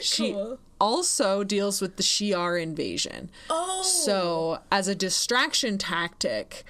[0.00, 0.58] She Cool.
[0.80, 3.30] also deals with the Shi'ar invasion.
[3.50, 6.64] Oh So, as a distraction tactic,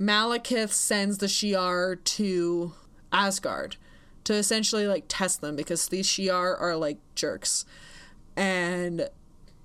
[0.00, 2.72] Malekith sends the Shi'ar to
[3.12, 3.76] Asgard
[4.24, 7.64] to essentially like test them because these Shi'ar are like jerks.
[8.36, 9.08] And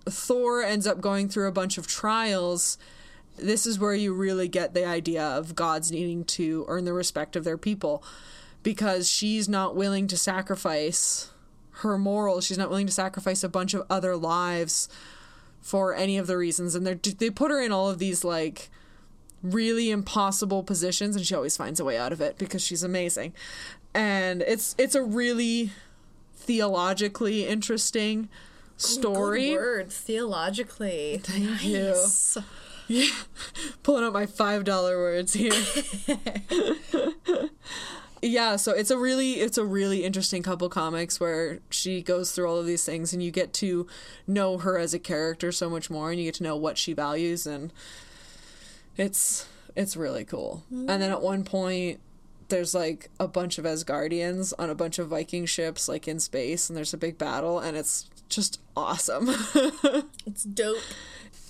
[0.06, 2.78] Thor ends up going through a bunch of trials.
[3.38, 7.36] This is where you really get the idea of gods needing to earn the respect
[7.36, 8.04] of their people
[8.64, 11.32] because she's not willing to sacrifice
[11.80, 12.46] her morals.
[12.46, 14.88] She's not willing to sacrifice a bunch of other lives
[15.62, 18.70] for any of the reasons and they they put her in all of these like
[19.42, 23.34] really impossible positions and she always finds a way out of it because she's amazing.
[23.94, 25.72] And it's it's a really
[26.36, 28.30] theologically interesting
[28.78, 29.50] story.
[29.50, 31.20] Good word theologically.
[31.24, 31.96] Thank you.
[32.88, 33.10] Yeah.
[33.82, 35.52] Pulling out my $5 words here.
[38.22, 42.48] yeah, so it's a really it's a really interesting couple comics where she goes through
[42.48, 43.88] all of these things and you get to
[44.28, 46.94] know her as a character so much more and you get to know what she
[46.94, 47.74] values and
[48.98, 50.64] it's it's really cool.
[50.72, 52.00] And then at one point
[52.50, 56.70] there's like a bunch of Asgardians on a bunch of Viking ships like in space
[56.70, 59.30] and there's a big battle and it's just awesome.
[60.26, 60.78] It's dope.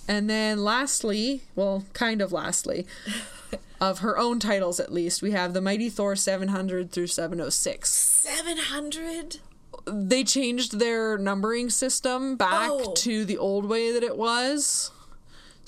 [0.08, 2.86] And then lastly, well, kind of lastly,
[3.80, 7.88] of her own titles at least, we have the Mighty Thor 700 through 706.
[7.92, 9.38] Seven hundred.
[9.86, 12.92] They changed their numbering system back Oh.
[12.94, 14.90] to the old way that it was.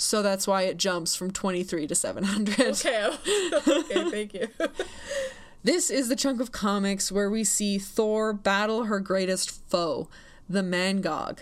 [0.01, 2.61] So that's why it jumps from 23 to 700.
[2.61, 3.07] Okay.
[3.67, 4.11] okay.
[4.11, 4.47] Thank you.
[5.65, 10.09] This is the chunk of comics where we see Thor battle her greatest foe,
[10.49, 11.41] the Mangog,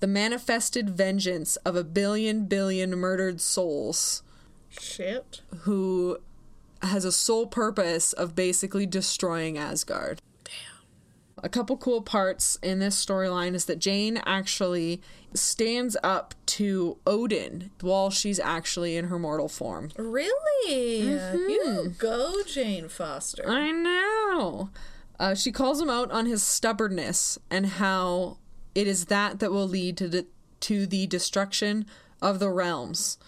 [0.00, 4.22] the manifested vengeance of a billion billion murdered souls.
[4.70, 5.42] Shit.
[5.60, 6.18] who
[6.80, 10.22] has a sole purpose of basically destroying Asgard.
[11.42, 15.00] A couple cool parts in this storyline is that Jane actually
[15.32, 19.90] stands up to Odin while she's actually in her mortal form.
[19.96, 21.02] Really?
[21.02, 21.48] Mm-hmm.
[21.48, 23.44] You go, Jane Foster.
[23.48, 24.70] I know.
[25.18, 28.38] Uh, she calls him out on his stubbornness and how
[28.74, 30.26] it is that that will lead to the
[30.60, 31.86] to the destruction
[32.20, 33.18] of the realms.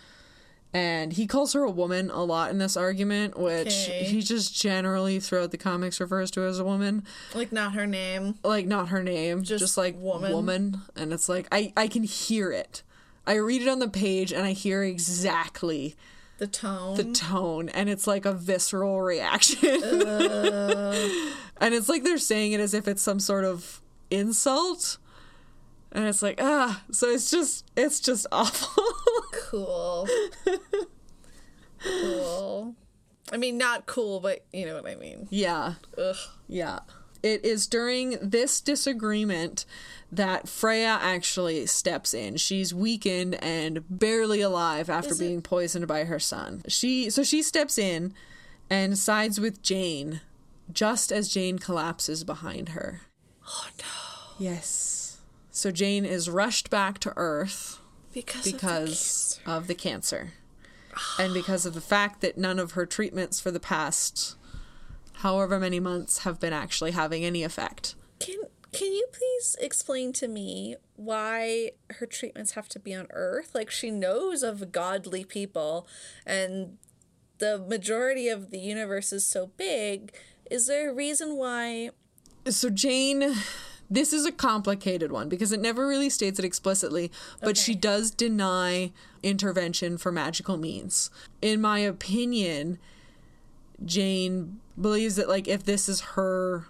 [0.74, 4.04] And he calls her a woman a lot in this argument, which Okay.
[4.04, 7.04] he just generally throughout the comics refers to as a woman,
[7.34, 8.36] Like not her name.
[8.42, 10.32] like not her name, just, Just like woman.
[10.32, 10.80] woman.
[10.96, 12.82] And it's like I I can hear it.
[13.26, 15.94] I read it on the page and I hear exactly
[16.38, 16.96] The tone.
[16.96, 20.96] the tone and it's like a visceral reaction uh.
[21.60, 23.80] and it's like they're saying it as if it's some sort of
[24.10, 24.98] insult
[25.92, 28.82] and it's like ah so it's just it's just awful
[29.32, 30.08] cool.
[31.84, 32.74] cool.
[33.32, 35.26] I mean, not cool, but you know what I mean.
[35.30, 36.16] yeah Ugh.
[36.48, 36.80] yeah
[37.22, 39.64] it is during this disagreement
[40.10, 42.36] that Freya actually steps in.
[42.36, 46.62] She's weakened and barely alive after Is it- being poisoned by her son.
[46.68, 48.12] She so she steps in
[48.68, 50.20] and sides with Jane
[50.72, 53.02] just as Jane collapses behind her.
[53.46, 54.44] Oh no.
[54.44, 54.91] Yes.
[55.52, 57.78] So Jane is rushed back to Earth
[58.12, 58.46] Because.
[58.46, 59.40] of the cancer.
[59.46, 60.32] of the cancer.
[61.18, 64.36] And because of the fact that none of her treatments for the past
[65.22, 67.94] however many months have been actually having any effect.
[68.18, 68.38] Can
[68.72, 73.54] Can you please explain to me why her treatments have to be on Earth?
[73.54, 75.86] Like she knows of godly people,
[76.26, 76.78] and
[77.38, 80.12] the majority of the universe is so big.
[80.50, 81.90] Is there a reason why?
[82.48, 83.34] So Jane
[83.92, 88.10] this is a complicated one because it never really states it explicitly, but she does
[88.10, 88.90] deny
[89.22, 91.10] intervention for magical means.
[91.42, 92.78] In my opinion,
[93.84, 96.68] Jane believes that like if this is her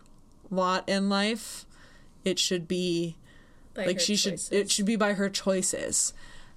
[0.50, 1.64] lot in life,
[2.24, 3.16] it should be
[3.74, 6.12] by like she should it should be by her choices.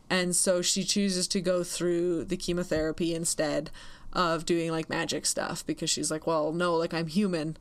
[0.09, 3.69] And so she chooses to go through the chemotherapy instead
[4.13, 7.55] of doing like magic stuff because she's like, well, no, like I'm human.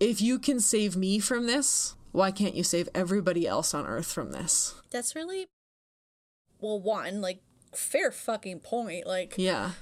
[0.00, 4.10] If you can save me from this, why can't you save everybody else on earth
[4.12, 4.74] from this?
[4.90, 5.46] That's really
[6.60, 6.80] well.
[6.80, 7.40] One like
[7.74, 9.06] fair fucking point.
[9.06, 9.72] Like Yeah.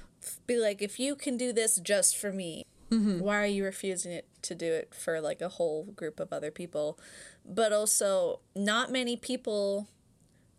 [0.45, 3.19] be like, if you can do this just for me, mm-hmm.
[3.19, 6.51] why are you refusing it to do it for like a whole group of other
[6.51, 6.99] people?
[7.45, 9.87] But also, not many people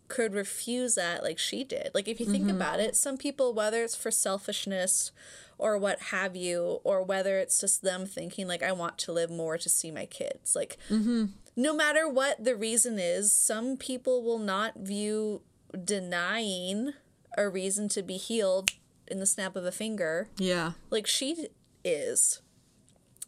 [0.07, 1.91] could refuse that like she did.
[1.93, 2.55] Like, if you think mm-hmm.
[2.55, 5.11] about it, some people, whether it's for selfishness
[5.59, 9.29] or what have you, or whether it's just them thinking, like, I want to live
[9.29, 11.25] more to see my kids, like, mm-hmm.
[11.59, 15.41] No matter what the reason is, some people will not view
[15.83, 16.93] denying
[17.37, 18.71] a reason to be healed
[19.07, 20.73] in the snap of a finger Yeah.
[20.89, 21.47] like she
[21.83, 22.41] is.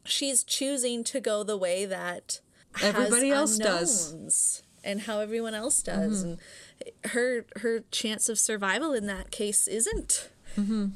[0.05, 2.39] She's choosing to go the way that
[2.81, 4.63] Everybody else does.
[4.81, 6.29] and how everyone else does mm-hmm.
[6.29, 10.87] and her her chance of survival in that case isn't mm-hmm.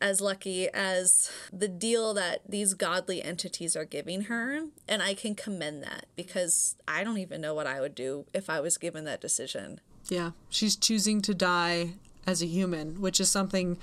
[0.00, 5.34] As lucky as the deal that these godly entities are giving her and I can
[5.34, 9.04] commend that because I don't even know what I would do if I was given
[9.04, 9.80] that decision.
[10.08, 10.32] Yeah.
[10.50, 11.94] She's choosing to die
[12.26, 13.78] as a human, which is something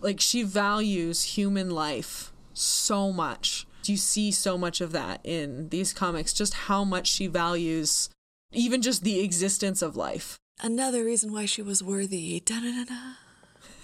[0.00, 3.66] like she values human life so much.
[3.84, 8.08] You see so much of that in these comics, just how much she values
[8.52, 10.38] even just the existence of life.
[10.62, 12.40] Another reason why she was worthy.
[12.40, 13.16] Da-da-da-da.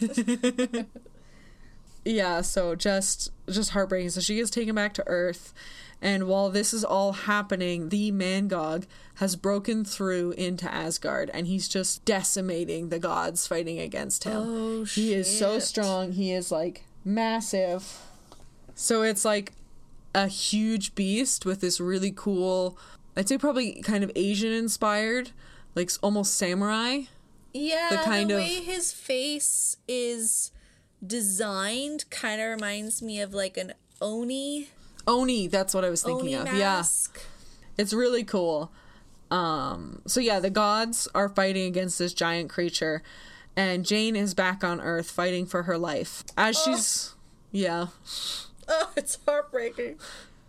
[2.04, 4.10] yeah so just just heartbreaking.
[4.10, 5.52] So she gets taken back to earth
[6.02, 8.86] and while this is all happening the mangog
[9.16, 14.36] has broken through into asgard and he's just decimating the gods fighting against him.
[14.36, 15.04] Oh, shit.
[15.04, 16.12] he is so strong.
[16.12, 17.98] He is like massive.
[18.74, 19.52] So it's like
[20.14, 22.76] a huge beast with this really cool
[23.16, 25.30] i'd say probably kind of asian inspired
[25.74, 27.02] like almost samurai.
[27.52, 30.52] Yeah, the the, kind of- his face is
[31.06, 34.68] designed kind of reminds me of like an oni
[35.06, 36.82] oni that's what i was thinking oni of yeah.
[37.80, 38.70] It's really cool.
[39.30, 43.02] Um, so yeah, the gods are fighting against this giant creature,
[43.56, 46.22] and Jane is back on Earth fighting for her life.
[46.36, 47.14] As she's
[47.52, 47.86] yeah,
[48.68, 49.98] Oh, it's heartbreaking.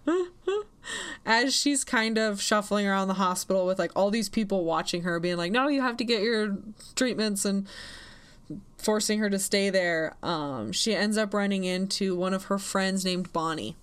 [1.26, 5.22] as she's kind of shuffling around the hospital with like all these people watching her,
[5.22, 6.58] being like, "No, you have to get your
[6.96, 7.68] treatments," and
[8.82, 10.16] forcing her to stay there.
[10.24, 13.76] Um, she ends up running into one of her friends named Bonnie.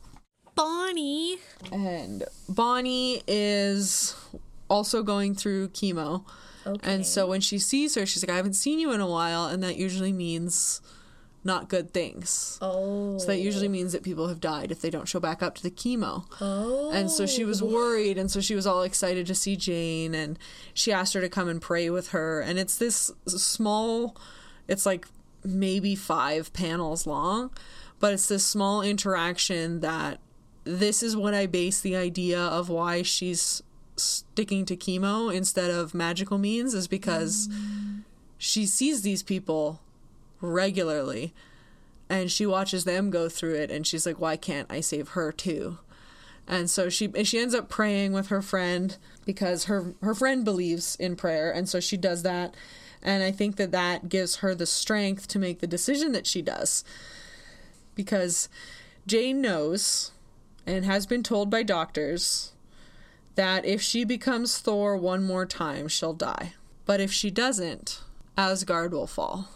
[0.54, 1.38] Bonnie.
[1.70, 4.16] and Bonnie is
[4.68, 6.24] also going through chemo.
[6.66, 6.92] Okay.
[6.92, 9.46] And so when she sees her, she's like, I haven't seen you in a while.
[9.46, 10.80] And that usually means
[11.44, 12.58] not good things.
[12.60, 13.18] Oh.
[13.18, 15.62] So that usually means that people have died if they don't show back up to
[15.62, 16.24] the chemo.
[16.40, 16.90] Oh.
[16.92, 18.18] And so she was worried.
[18.18, 20.14] And so she was all excited to see Jane.
[20.14, 20.38] And
[20.74, 22.40] she asked her to come and pray with her.
[22.40, 24.16] And it's this small,
[24.68, 25.06] it's like
[25.44, 27.50] maybe five panels long,
[27.98, 30.20] but it's this small interaction that
[30.64, 33.62] this is what I base the idea of why she's
[33.96, 37.48] sticking to chemo instead of magical means is because
[38.36, 39.80] she sees these people
[40.40, 41.34] regularly
[42.08, 45.32] and she watches them go through it and she's like why can't I save her
[45.32, 45.78] too?
[46.46, 50.96] And so she she ends up praying with her friend because her her friend believes
[50.96, 51.50] in prayer.
[51.50, 52.54] And so she does that
[53.02, 56.42] and I think that that gives her the strength to make the decision that she
[56.42, 56.84] does
[57.94, 58.48] because
[59.06, 60.12] Jane knows
[60.66, 62.52] and has been told by doctors
[63.34, 66.54] that if she becomes Thor one more time, she'll die.
[66.86, 68.00] But if she doesn't,
[68.36, 69.48] Asgard will fall.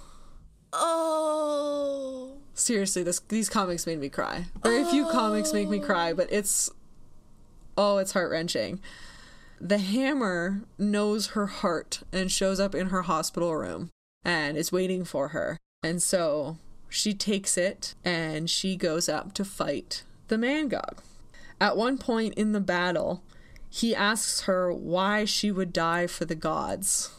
[0.72, 2.37] Oh.
[2.55, 4.46] Seriously, this these comics made me cry.
[4.62, 6.70] Very few comics make me cry, but it's
[7.76, 8.81] oh, it's heart wrenching.
[9.64, 13.90] The hammer knows her heart and shows up in her hospital room
[14.25, 15.57] and is waiting for her.
[15.85, 16.57] And so
[16.88, 20.98] she takes it and she goes up to fight the Mangog.
[21.61, 23.22] At one point in the battle,
[23.70, 27.11] he asks her why she would die for the gods.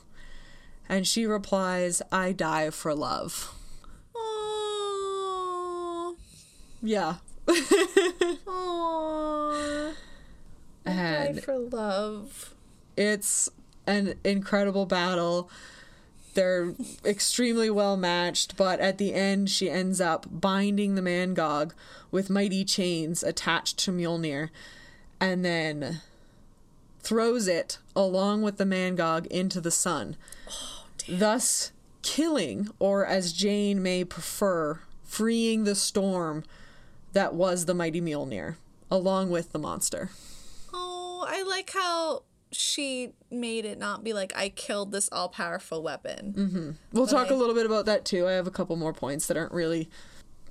[0.90, 3.54] And she replies, I die for love.
[4.14, 6.18] Oh.
[6.82, 7.16] Yeah.
[10.86, 10.92] Oh.
[10.92, 12.54] And for love.
[12.98, 13.50] it's
[13.88, 15.50] an incredible battle.
[16.34, 16.74] They're
[17.06, 21.74] extremely well matched, but at the end, she ends up binding the Mangog
[22.12, 24.50] with mighty chains attached to Mjolnir
[25.20, 26.02] and then
[27.02, 30.16] throws it along with the Mangog into the sun,
[30.50, 31.72] oh, thus
[32.02, 36.44] killing, or as Jane may prefer, freeing the storm
[37.14, 38.56] that was the mighty Mjolnir,
[38.90, 40.10] along with the monster.
[41.28, 46.34] I like how she made it not be like I killed this all powerful weapon.
[46.38, 46.72] Mm-hmm.
[46.92, 48.28] We'll talk I- a little bit about that too.
[48.28, 49.90] I have a couple more points that aren't really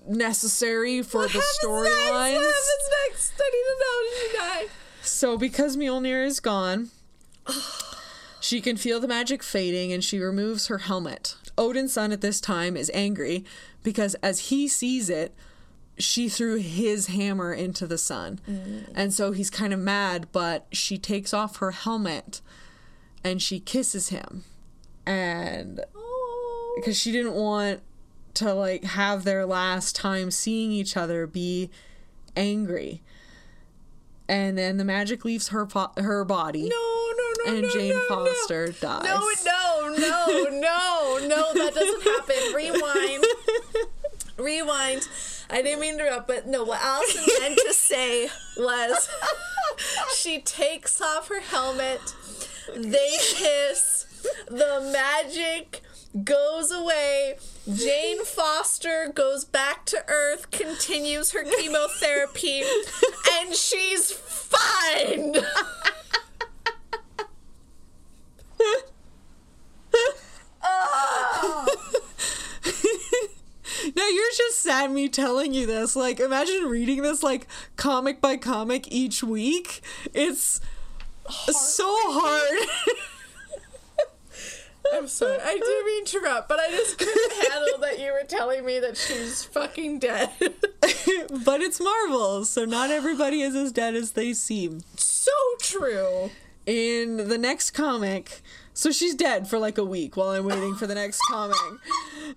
[0.06, 2.10] necessary for the storylines.
[2.10, 3.32] What happens next?
[3.40, 4.10] I need to know.
[4.10, 4.74] Did she die?
[5.02, 6.90] So, because Mjolnir is gone,
[8.40, 11.36] she can feel the magic fading and she removes her helmet.
[11.56, 13.44] Odinson at this time is angry
[13.82, 15.34] because as he sees it,
[15.98, 18.40] she threw his hammer into the sun.
[18.48, 18.84] Mm.
[18.94, 22.40] And so he's kind of mad, but she takes off her helmet
[23.22, 24.44] and she kisses him.
[25.06, 26.72] And Oh.
[26.76, 27.80] because she didn't want
[28.34, 31.70] to like have their last time seeing each other be
[32.36, 33.02] angry.
[34.28, 36.68] And then the magic leaves her po- her body.
[36.68, 38.06] No, no, no, And no, Jane no, no.
[38.08, 39.04] Foster dies.
[39.04, 42.54] No, no, no, no, no, that doesn't happen.
[42.54, 43.24] Rewind.
[44.38, 45.08] Rewind.
[45.52, 49.08] I didn't mean to interrupt, but no, what Alison meant to say was
[50.16, 52.00] she takes off her helmet,
[52.74, 54.06] they kiss,
[54.48, 55.82] the magic
[56.24, 57.36] goes away.
[57.70, 62.62] Jane Foster goes back to Earth, continues her chemotherapy,
[63.38, 65.34] and she's fine.
[73.96, 75.96] Now you're just sad me telling you this.
[75.96, 77.46] Like imagine reading this like
[77.76, 79.82] comic by comic each week.
[80.14, 80.60] It's
[81.28, 82.68] so hard.
[84.94, 85.38] I'm sorry.
[85.42, 88.78] I didn't mean to interrupt, but I just couldn't handle that you were telling me
[88.80, 90.30] that she's fucking dead.
[90.40, 94.80] but it's Marvel, so not everybody is as dead as they seem.
[94.96, 96.30] so true.
[96.66, 98.42] In the next comic,
[98.74, 101.56] so she's dead for like a week while I'm waiting for the next comic.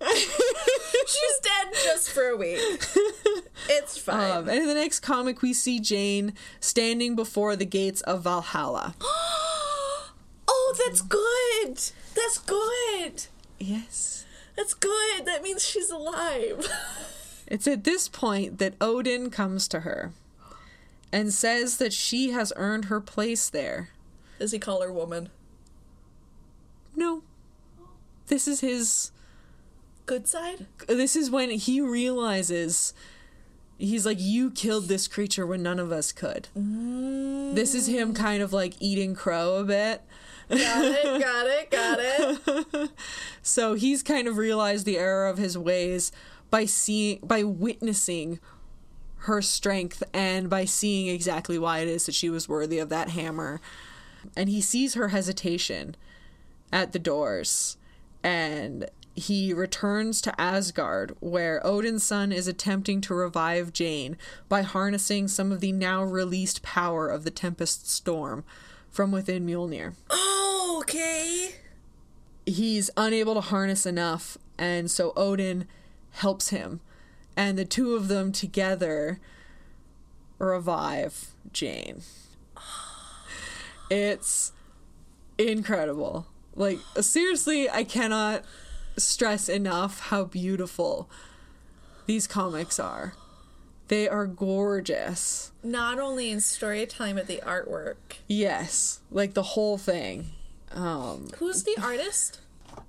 [1.12, 2.58] She's dead just for a week.
[3.68, 4.30] It's fine.
[4.30, 8.94] Um, and in the next comic, we see Jane standing before the gates of Valhalla.
[10.48, 11.92] oh, that's good.
[12.14, 13.26] That's good.
[13.58, 14.24] Yes.
[14.56, 15.26] That's good.
[15.26, 16.66] That means she's alive.
[17.48, 20.12] It's at this point that Odin comes to her
[21.12, 23.90] and says that she has earned her place there.
[24.38, 25.30] Does he call her woman?
[26.94, 27.22] No.
[28.26, 29.12] This is his.
[30.06, 30.66] Good side?
[30.86, 32.94] This is when he realizes.
[33.76, 36.48] He's like, You killed this creature when none of us could.
[36.54, 38.16] This is him mm.
[38.16, 40.02] kind of like eating crow a bit.
[40.48, 42.90] Got it, got it, got it.
[43.42, 46.10] So he's kind of realized the error of his ways
[46.50, 48.40] by seeing by witnessing
[49.18, 53.10] her strength and by seeing exactly why it is that she was worthy of that
[53.10, 53.60] hammer.
[54.36, 55.96] And he sees her hesitation
[56.72, 57.76] at the doors
[58.22, 65.50] and he returns to Asgard where Odinson is attempting to revive Jane by harnessing some
[65.50, 68.44] of the now released power of the Tempest Storm
[68.90, 69.94] from within Mjolnir.
[70.10, 71.54] Oh, okay.
[72.44, 75.66] he's unable to harness enough and so odin
[76.12, 76.80] helps him.
[77.38, 79.18] And the two of them together
[80.38, 82.02] revive jane.
[83.90, 84.52] It's
[85.38, 86.26] incredible.
[86.54, 88.44] Like seriously i cannot
[88.96, 91.08] stress enough how beautiful
[92.06, 93.14] these comics are
[93.88, 97.96] they are gorgeous Not only in storytelling, but the artwork.
[98.26, 100.26] yes like the whole thing
[100.72, 102.40] um Who's the artist?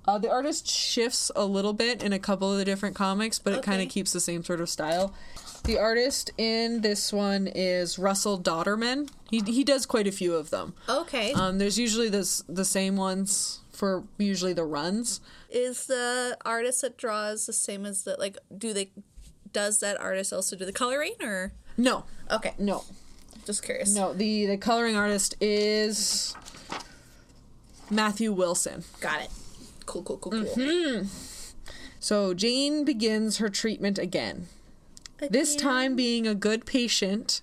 [0.06, 3.52] Uh, the artist shifts a little bit in a couple of the different comics, but
[3.54, 5.14] it kind of keeps the same sort of style.
[5.64, 9.08] The artist in this one is Russell Dauterman.
[9.30, 10.74] He he does quite a few of them.
[10.88, 11.32] Okay.
[11.32, 15.20] Um, there's usually this the same ones for usually the runs.
[15.48, 18.90] is the artist that draws the same as the like do they
[19.52, 22.82] does that artist also do the coloring or No, okay no,
[23.46, 24.12] just curious no.
[24.12, 26.34] The the coloring artist is
[27.88, 28.82] Matthew Wilson.
[29.00, 29.30] got it
[29.86, 31.06] cool cool cool cool Mm-hmm.
[32.00, 34.48] So Jane begins her treatment again.
[35.30, 37.40] This time being a good patient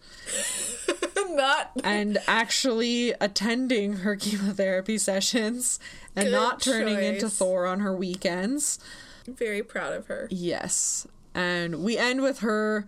[1.35, 5.79] not and actually attending her chemotherapy sessions
[6.15, 7.29] and Good not turning into.
[7.29, 8.79] Thor on her weekends.
[9.27, 11.07] very proud of her Yes.
[11.33, 12.85] And we end with her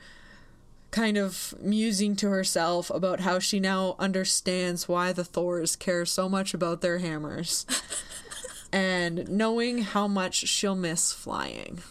[0.92, 6.30] kind of musing to herself about how she now understands why the Thors care so
[6.30, 7.66] much about their hammers.
[8.72, 11.82] and knowing how much she'll miss flying.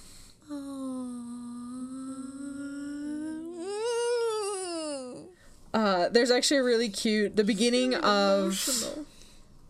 [5.75, 8.97] Uh, there's actually a really cute the beginning of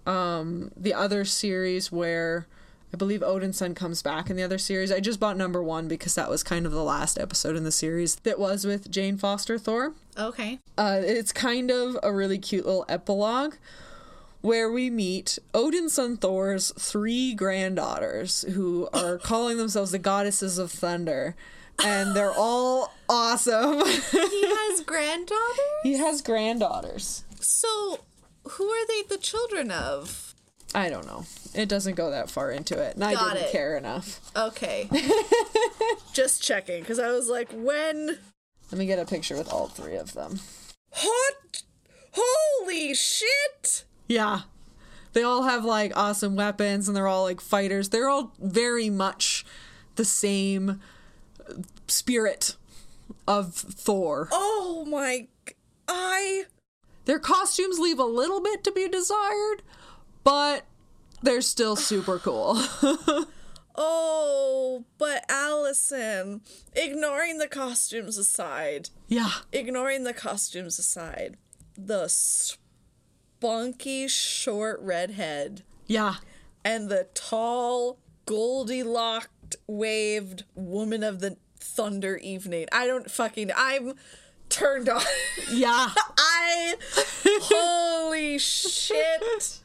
[0.06, 2.46] um the other series where
[2.94, 4.92] I believe Odinson comes back in the other series.
[4.92, 7.72] I just bought number one because that was kind of the last episode in the
[7.72, 9.92] series that was with Jane Foster Thor.
[10.16, 13.54] okay Uh, it's kind of a really cute little epilogue
[14.40, 21.34] where we meet Odinson Thor's three granddaughters who are calling themselves the goddesses of thunder.
[21.84, 23.80] And they're all awesome.
[23.84, 27.24] he has granddaughters he has granddaughters.
[27.40, 27.98] so
[28.50, 30.34] who are they the children of
[30.74, 31.24] I don't know.
[31.54, 33.52] It doesn't go that far into it, and I didn't it.
[33.52, 34.20] care enough.
[34.36, 34.90] Okay.
[36.12, 38.18] Just checking, because I was like, when.
[38.70, 40.40] Let me get a picture with all three of them.
[40.92, 41.62] Hot.
[42.12, 43.84] Holy shit!
[44.08, 44.40] Yeah.
[45.12, 47.88] They all have like awesome weapons and they're all like fighters.
[47.88, 49.46] They're all very much
[49.94, 50.80] the same
[51.86, 52.56] spirit
[53.26, 54.28] of Thor.
[54.30, 55.28] Oh my.
[55.88, 56.44] I.
[57.06, 59.62] Their costumes leave a little bit to be desired,
[60.24, 60.64] but
[61.22, 62.60] they're still super cool.
[63.78, 66.40] Oh, but Alison,
[66.74, 69.28] ignoring the costumes aside, yeah.
[69.52, 71.36] ignoring the costumes aside,
[71.76, 76.14] the spunky short redhead Yeah.
[76.64, 79.28] and the tall, Goldilocks
[79.66, 82.68] waved woman of the thunder evening.
[82.72, 83.50] I don't fucking.
[83.54, 83.92] I'm
[84.48, 85.02] turned on.
[85.50, 85.88] Yeah.
[86.18, 86.74] I.
[87.24, 89.60] Holy shit.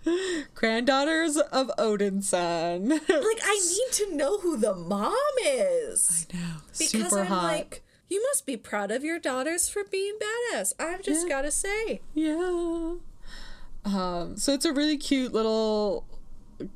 [0.56, 2.90] Granddaughters of Odinson.
[2.90, 5.14] Like, I need to know who the mom
[5.46, 6.28] is.
[6.34, 6.40] no.
[6.78, 7.44] Because super I'm hot.
[7.44, 10.16] like, you must be proud of your daughters for being
[10.54, 10.74] badass.
[10.80, 11.36] I've just Yeah.
[11.36, 12.02] gotta say.
[12.14, 12.96] Yeah.
[13.86, 16.06] Um, so it's a really cute little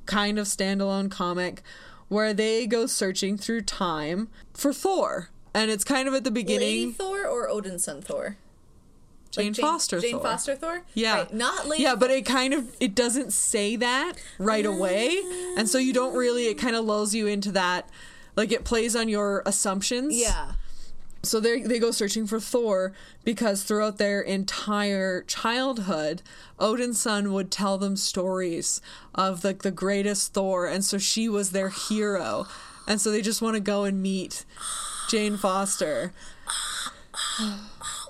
[0.05, 1.61] kind of standalone comic
[2.07, 5.29] where they go searching through time for Thor.
[5.55, 6.59] And it's kind of at the beginning.
[6.59, 6.91] Lady.
[6.91, 8.35] Thor or Odinson Thor?
[9.31, 10.21] Jane, Like Foster Jane Thor.
[10.21, 10.83] Foster Thor?
[10.93, 11.15] Yeah.
[11.19, 15.21] Right, not Lady Yeah, but it kind of it doesn't say that right away.
[15.57, 17.89] And so you don't really it kind of lulls you into that
[18.35, 20.15] like it plays on your assumptions.
[20.15, 20.53] Yeah.
[21.23, 22.93] So they they go searching for Thor
[23.23, 26.21] because throughout their entire childhood,
[26.59, 28.79] Odinson would tell them stories
[29.15, 32.45] of like the greatest Thor, and so she was their hero,
[32.87, 34.45] and so they just want to go and meet
[35.07, 36.11] Jane Foster.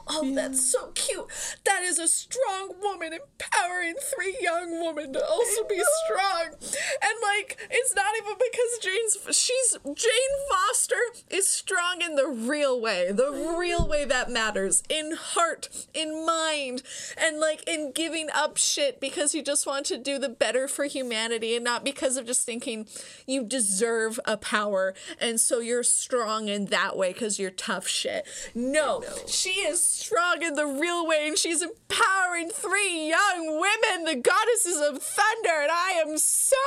[0.08, 1.26] Oh, that's so cute.
[1.66, 6.50] That is a strong woman empowering three young women to also be strong.
[6.52, 10.96] And like, it's not even because Jane's she's Jane Foster
[11.30, 16.84] is strong in the real way, the real way that matters, in heart, in mind,
[17.18, 20.86] and like in giving up shit because you just want to do the better for
[20.86, 22.88] humanity and not because of just thinking
[23.26, 28.26] you deserve a power and so you're strong in that way because you're tough shit.
[28.54, 34.16] No, she is strong in the real way and she's empowering three young women, the
[34.16, 36.58] goddesses of thunder, and I am so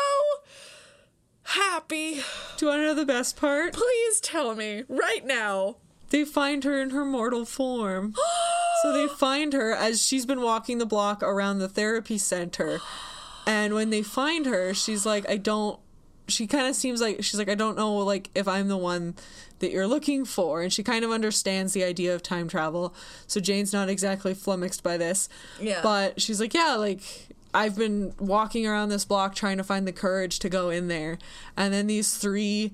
[1.43, 2.23] happy.
[2.57, 3.75] Do you want to know the best part?
[3.75, 5.77] Please tell me right now.
[6.11, 8.15] They find her in her mortal form.
[8.83, 12.81] so they find her as she's been walking the block around the therapy center.
[13.47, 15.79] And when they find her, she's like, I don't.
[16.29, 19.15] She kind of seems like she's like, I don't know, like if I'm the one
[19.59, 20.63] that you're looking for.
[20.63, 22.95] And she kind of understands the idea of time travel.
[23.27, 25.29] So Jane's not exactly flummoxed by this.
[25.61, 25.81] Yeah.
[25.83, 27.01] But she's like, yeah, like
[27.55, 31.19] I've been walking around this block trying to find the courage to go in there.
[31.57, 32.73] And then these three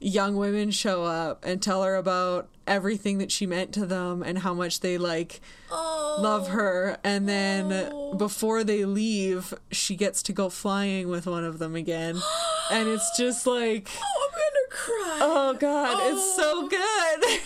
[0.00, 4.38] young women show up and tell her about everything that she meant to them and
[4.38, 5.40] how much they like
[5.70, 7.68] Oh, love her and then
[8.16, 12.16] before they leave she gets to go flying with one of them again
[12.70, 15.18] and it's just like oh, I'm gonna cry.
[15.20, 17.40] oh god it's so good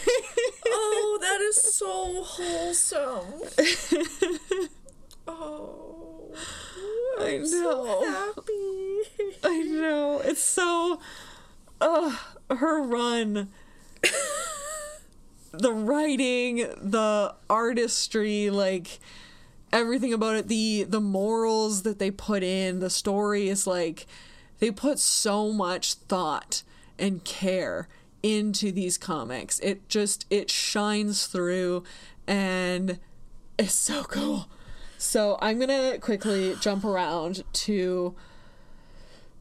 [0.67, 3.43] Oh, that is so wholesome.
[5.27, 6.33] Oh,
[7.19, 8.05] I I'm so know.
[8.11, 9.39] happy.
[9.43, 11.01] I know it's so
[11.81, 12.15] uh
[12.57, 13.49] her run
[15.53, 18.99] the writing the artistry like
[19.73, 24.07] everything about it the the morals that they put in the story is like
[24.59, 26.63] they put so much thought
[26.99, 27.89] and care
[28.23, 29.59] into these comics.
[29.61, 31.85] It just it shines through
[32.27, 32.99] and
[33.59, 34.49] it's so cool.
[34.97, 38.15] So i'm gonna quickly jump around to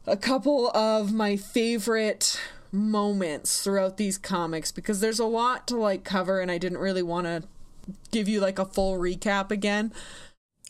[0.06, 2.38] a couple of my favorite
[2.74, 7.02] moments throughout these comics because there's a lot to like cover and I didn't really
[7.02, 7.44] want to
[8.10, 9.92] give you like a full recap again.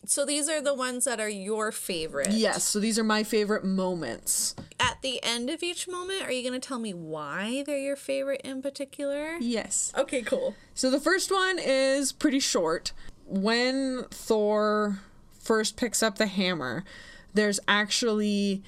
[0.07, 2.31] So these are the ones that are your favorite.
[2.31, 4.55] Yes, so these are my favorite moments.
[4.79, 7.97] At the end of each moment, are you going to tell me why they're your
[7.97, 9.37] favorite in particular?
[9.41, 9.93] Yes.
[9.97, 10.55] Okay, cool.
[10.75, 12.93] So the first one is pretty short.
[13.25, 14.99] When Thor
[15.39, 16.85] first picks up the hammer,
[17.33, 18.63] there's actually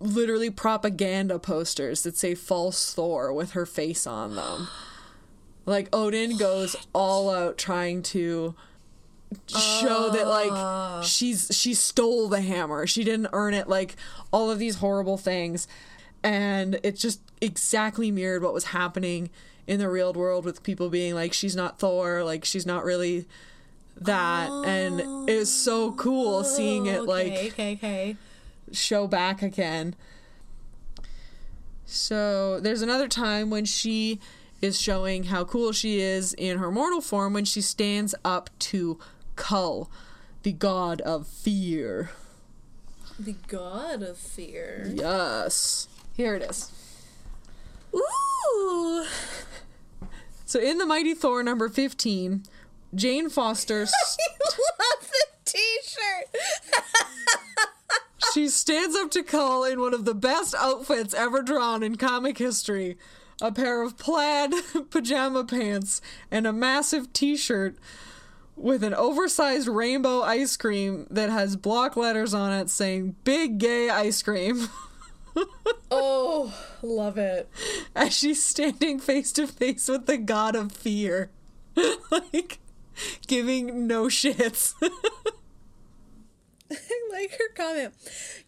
[0.00, 4.68] literally propaganda posters that say false Thor with her face on them.
[5.66, 8.54] Like Odin goes all out trying to
[9.46, 11.02] show that like ah.
[11.02, 12.86] she's she stole the hammer.
[12.86, 13.96] She didn't earn it like
[14.32, 15.68] all of these horrible things.
[16.22, 19.30] And it just exactly mirrored what was happening
[19.66, 23.26] in the real world with people being like she's not Thor, like she's not really
[24.00, 28.16] that and it was so cool seeing it like oh, okay, okay, okay.
[28.72, 29.94] Show back again.
[31.86, 34.20] So there's another time when she
[34.60, 38.98] is showing how cool she is in her mortal form when she stands up to
[39.36, 39.88] Cul,
[40.42, 42.10] the god of fear.
[43.18, 44.90] The god of fear.
[44.94, 45.88] Yes.
[46.14, 46.70] Here it is.
[47.94, 49.04] Ooh.
[50.44, 52.42] So in the Mighty Thor number 15,
[52.94, 53.92] Jane Foster s-
[54.44, 54.60] I
[55.00, 56.42] love the t-shirt.
[58.34, 62.38] she stands up to Cul in one of the best outfits ever drawn in comic
[62.38, 62.96] history.
[63.40, 64.52] A pair of plaid
[64.90, 66.00] pajama pants
[66.30, 67.76] and a massive t-shirt
[68.56, 73.88] with an oversized rainbow ice cream that has block letters on it saying big gay
[73.88, 74.68] ice cream.
[75.90, 76.52] oh,
[76.82, 77.48] love it.
[77.94, 81.30] as she's standing face to face with the god of fear.
[82.10, 82.58] like
[83.26, 84.74] giving no shits.
[86.70, 86.76] I
[87.12, 87.94] like her comment.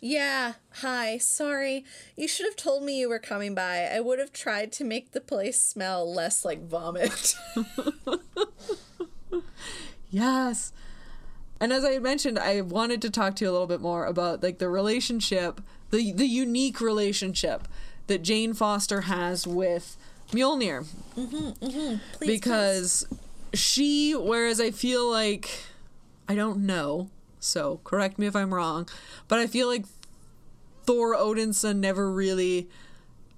[0.01, 1.85] Yeah, hi, sorry.
[2.17, 3.85] You should have told me you were coming by.
[3.85, 7.35] I would have tried to make the place smell less like vomit.
[10.11, 10.73] yes.
[11.61, 14.43] And as I mentioned, I wanted to talk to you a little bit more about
[14.43, 15.61] like the relationship,
[15.91, 17.69] the the unique relationship
[18.07, 19.97] that Jane Foster has with
[20.33, 20.87] Mjolnir.
[21.17, 21.97] Mm-hmm, mm-hmm.
[22.17, 23.07] Please, because
[23.55, 25.65] she whereas i feel like
[26.29, 27.09] i don't know
[27.41, 28.89] so correct me if i'm wrong
[29.27, 29.85] but i feel like
[30.85, 32.69] thor odinson never really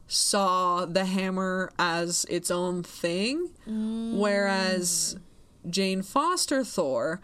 [0.06, 4.18] saw the hammer as its own thing mm.
[4.18, 5.16] whereas
[5.70, 7.20] jane foster thor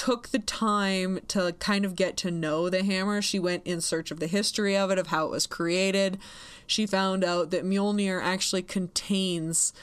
[0.00, 3.20] took the time to kind of get to know the hammer.
[3.20, 6.18] She went in search of the history of it of how it was created.
[6.66, 9.74] She found out that mjolnir actually contains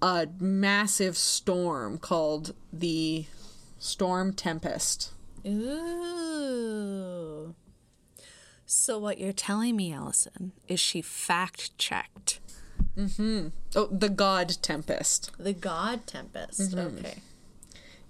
[0.00, 3.26] a massive storm called the
[3.78, 5.12] Storm Tempest.
[5.48, 7.54] Ooh.
[8.66, 12.40] So what you're telling me, Alison, is she fact checked
[12.96, 13.52] Mhm.
[13.76, 15.30] Oh, the God Tempest.
[15.38, 16.74] the God Tempest.
[16.74, 17.22] Okay.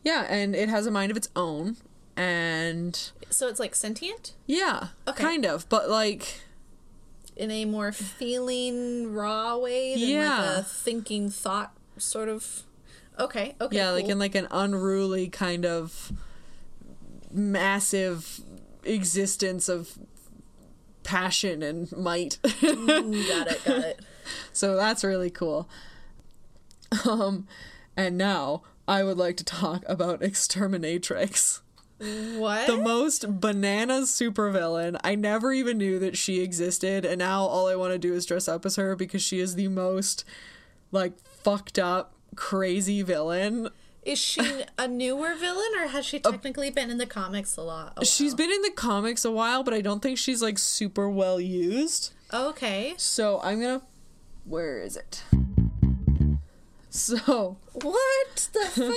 [0.02, 1.76] Yeah, and it has a mind of its own.
[2.16, 2.98] And
[3.30, 5.22] So it's like sentient yeah, Okay.
[5.22, 5.68] kind of.
[5.68, 6.40] But like,
[7.36, 10.40] in a more feeling raw way than Yeah.
[10.40, 12.64] like a thinking thought sort of.
[13.18, 13.54] Okay.
[13.60, 13.76] Okay.
[13.76, 16.12] yeah, like in like an unruly kind of
[17.30, 18.40] massive
[18.84, 19.98] existence of
[21.02, 22.38] passion and might.
[22.62, 23.64] Ooh, got it.
[23.64, 24.00] Got it.
[24.52, 25.68] So that's really cool.
[27.08, 27.46] Um,
[27.96, 31.60] and now I would like to talk about Exterminatrix.
[31.98, 32.66] What?
[32.68, 34.98] The most bananas supervillain.
[35.02, 38.24] I never even knew that she existed, and now all I want to do is
[38.24, 40.24] dress up as her because she is the most
[40.92, 43.68] like fucked up, crazy villain.
[44.08, 47.92] Is she a newer villain, or has she technically been in the comics a lot?
[47.98, 51.10] a She's been in the comics a while, but I don't think she's like super
[51.10, 52.14] well used.
[52.32, 52.94] Okay.
[52.96, 53.82] So I'm gonna.
[54.46, 55.24] Where is it?
[56.88, 58.96] So What the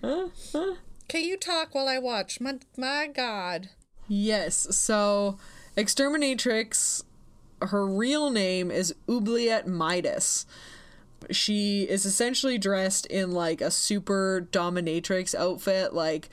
[0.50, 0.76] fuck?
[1.08, 2.40] Can you talk while I watch?
[2.40, 3.68] My my God.
[4.08, 4.66] Yes.
[4.74, 5.36] So,
[5.76, 7.04] Exterminatrix,
[7.60, 10.46] her real name is Oubliette Midas.
[11.30, 16.28] She is essentially dressed in like a super dominatrix outfit, like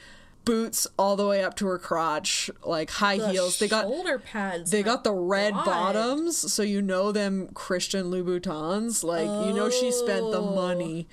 [0.45, 3.59] boots all the way up to her crotch, like high The heels.
[3.59, 4.71] They got shoulder pads.
[4.71, 5.65] they got the red God.
[5.65, 9.03] bottoms, so you know them Christian Louboutins.
[9.03, 10.55] Like you know she spent the Oh.
[10.55, 11.07] money,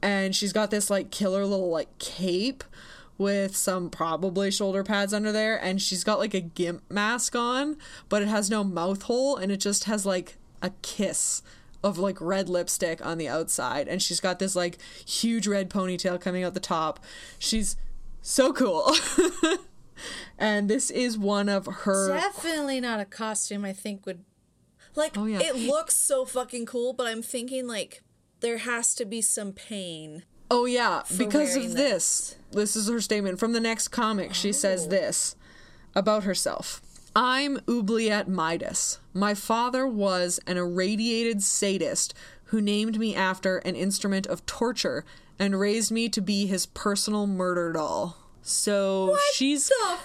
[0.00, 2.64] and she's got this like killer little like cape
[3.18, 7.76] with some probably shoulder pads under there, and she's got like a gimp mask on,
[8.08, 11.42] but it has no mouth hole, and it just has like a kiss
[11.82, 16.20] of like red lipstick on the outside, and she's got this like huge red ponytail
[16.20, 17.00] coming out the top.
[17.38, 17.76] She's
[18.22, 18.92] so cool.
[20.38, 23.64] and this is one of her Definitely not a costume.
[23.64, 24.24] I think would
[24.94, 25.16] like.
[25.16, 25.40] Oh, yeah.
[25.40, 28.02] It looks so fucking cool, but I'm thinking like
[28.40, 30.24] there has to be some pain.
[30.50, 32.36] Oh yeah, because of this.
[32.50, 34.34] This is her statement from the next comic.
[34.34, 34.90] She says oh.
[34.90, 35.36] this
[35.94, 36.82] about herself.
[37.14, 39.00] I'm Oubliette Midas.
[39.12, 45.04] My father was an irradiated sadist who named me after an instrument of torture
[45.38, 48.16] and raised me to be his personal murder doll.
[48.42, 49.98] So she's The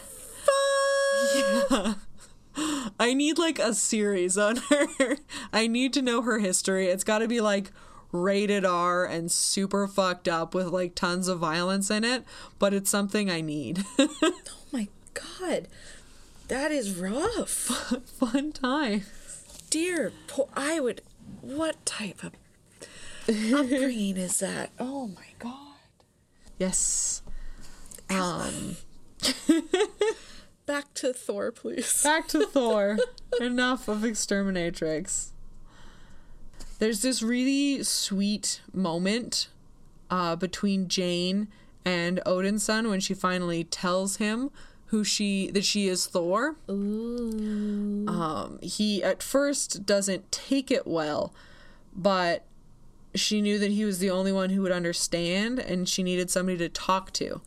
[0.45, 1.68] fuck?
[1.72, 1.93] Yeah.
[2.99, 5.18] I need like a series on her.
[5.53, 6.88] I need to know her history.
[6.88, 7.72] It's got to be like
[8.12, 12.24] rated R and super fucked up with like tons of violence in it,
[12.58, 13.84] but it's something I need.
[13.99, 14.34] Oh
[14.72, 15.68] my god,
[16.48, 17.50] that is rough.
[18.06, 19.04] Fun time.
[19.70, 20.48] Dear, poor.
[20.56, 21.02] I would.
[21.41, 22.34] What type of
[23.54, 24.72] upbringing is that?
[24.80, 25.78] Oh my god.
[26.58, 27.22] Yes.
[28.10, 28.78] Um
[30.66, 32.02] Back to Thor, please.
[32.04, 32.98] Back to Thor.
[33.39, 35.30] Enough of Exterminatrix.
[36.80, 39.50] There's this really sweet moment
[40.10, 41.48] uh, between Jane
[41.86, 44.50] and Odinson when she finally tells him
[44.96, 46.56] who she that she is Thor.
[46.70, 48.06] Ooh.
[48.08, 51.34] Um, he at first doesn't take it well,
[51.93, 52.46] but
[53.14, 56.58] she knew that he was the only one who would understand, and she needed somebody
[56.60, 57.41] to talk to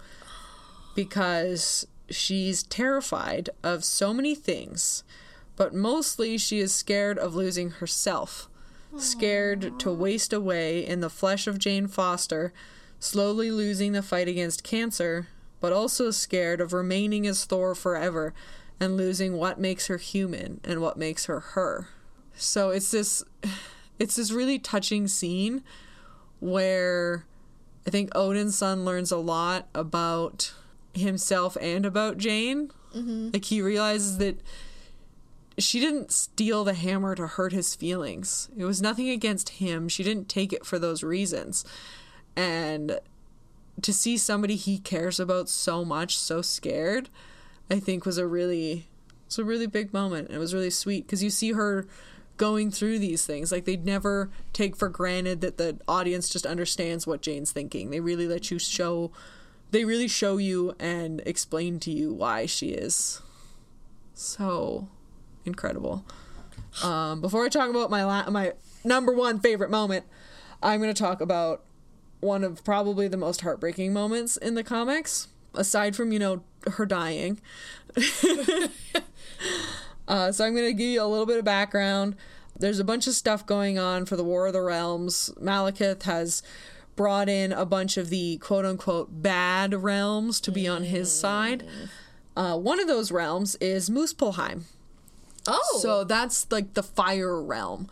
[0.94, 5.02] because she's terrified of so many things,
[5.56, 8.50] but mostly she is scared of losing herself.
[8.98, 12.52] Scared to waste away in the flesh of Jane Foster,
[13.00, 15.28] slowly losing the fight against cancer,
[15.60, 18.34] but also scared of remaining as Thor forever
[18.80, 21.88] and losing what makes her human and what makes her her.
[22.34, 23.24] So it's this
[23.98, 25.62] it's this really touching scene
[26.40, 27.24] where
[27.86, 30.52] I think Odinson learns a lot about
[30.94, 32.70] himself and about Jane.
[32.94, 33.30] Mm-hmm.
[33.32, 34.40] Like he realizes that
[35.58, 38.48] she didn't steal the hammer to hurt his feelings.
[38.56, 39.88] It was nothing against him.
[39.88, 41.64] She didn't take it for those reasons.
[42.36, 43.00] And
[43.82, 47.08] to see somebody he cares about so much so scared,
[47.70, 48.88] I think was a really
[49.26, 50.30] it's a really big moment.
[50.30, 51.86] It was really sweet because you see her
[52.38, 53.52] going through these things.
[53.52, 57.90] Like they'd never take for granted that the audience just understands what Jane's thinking.
[57.90, 59.12] They really let you show
[59.70, 63.20] they really show you and explain to you why she is
[64.14, 64.88] so
[65.44, 66.06] incredible.
[66.82, 68.52] Um, before I talk about my la- my
[68.82, 70.06] number one favorite moment,
[70.62, 71.64] I'm going to talk about
[72.20, 76.42] one of probably the most heartbreaking moments in the comics, aside from you know
[76.72, 77.40] her dying.
[80.08, 82.16] uh, so I'm going to give you a little bit of background.
[82.58, 85.30] There's a bunch of stuff going on for the War of the Realms.
[85.40, 86.42] Malekith has
[86.96, 91.64] brought in a bunch of the quote unquote bad realms to be on his side.
[92.36, 94.62] Uh, one of those realms is Muspelheim.
[95.46, 95.78] Oh.
[95.80, 97.88] So that's like the fire realm.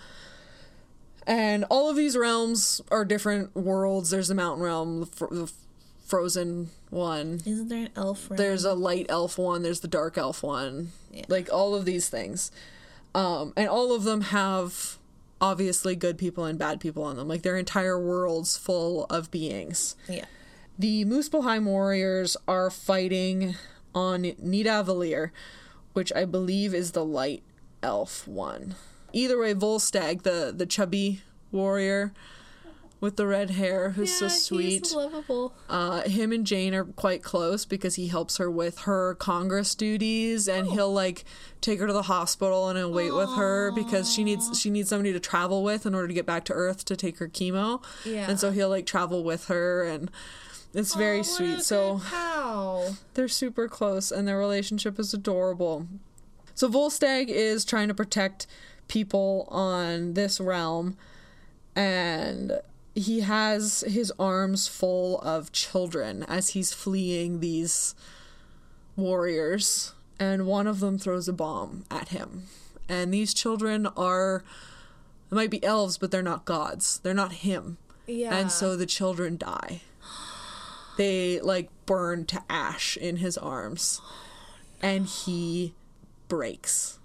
[1.26, 4.10] And all of these realms are different worlds.
[4.10, 5.52] There's the mountain realm, the, fr- the
[6.04, 7.40] frozen one.
[7.44, 8.36] Isn't there an elf realm?
[8.36, 9.62] There's a light elf one.
[9.62, 10.92] There's the dark elf one.
[11.10, 11.24] Yeah.
[11.28, 12.50] Like all of these things.
[13.14, 14.98] Um, and all of them have
[15.40, 17.28] obviously good people and bad people on them.
[17.28, 19.96] Like their entire world's full of beings.
[20.08, 20.26] Yeah.
[20.78, 23.56] The Muspelheim warriors are fighting
[23.94, 25.30] on Nidavellir,
[25.94, 27.42] which I believe is the light
[27.82, 28.74] elf one.
[29.16, 32.12] Either way, Volstagg, the the chubby warrior
[33.00, 34.84] with the red hair, who's so sweet.
[34.84, 35.54] He's lovable.
[35.68, 40.48] Uh, him and Jane are quite close because he helps her with her Congress duties,
[40.48, 41.24] and he'll like
[41.62, 45.14] take her to the hospital and wait with her because she needs she needs somebody
[45.14, 47.82] to travel with in order to get back to Earth to take her chemo.
[48.04, 48.28] Yeah.
[48.28, 50.10] and so he'll like travel with her, and
[50.74, 51.62] it's very sweet.
[51.62, 52.96] So how?
[53.14, 55.86] they're super close, and their relationship is adorable.
[56.54, 58.46] So Volstagg is trying to protect
[58.88, 60.96] people on this realm,
[61.74, 62.60] and
[62.94, 67.94] he has his arms full of children as he's fleeing these
[68.96, 72.44] warriors, and one of them throws a bomb at him.
[72.88, 74.44] And these children are,
[75.28, 77.00] they might be elves, but they're not gods.
[77.02, 77.78] They're not him.
[78.06, 78.34] Yeah.
[78.34, 79.82] And so the children die.
[80.96, 84.00] They like burn to ash in his arms.
[84.80, 85.74] And he
[86.28, 86.98] breaks.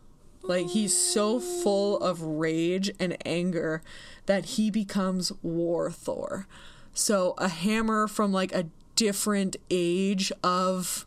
[0.43, 3.81] Like he's so full of rage and anger
[4.25, 6.47] that he becomes War Thor.
[6.93, 11.05] So a hammer from like a different age of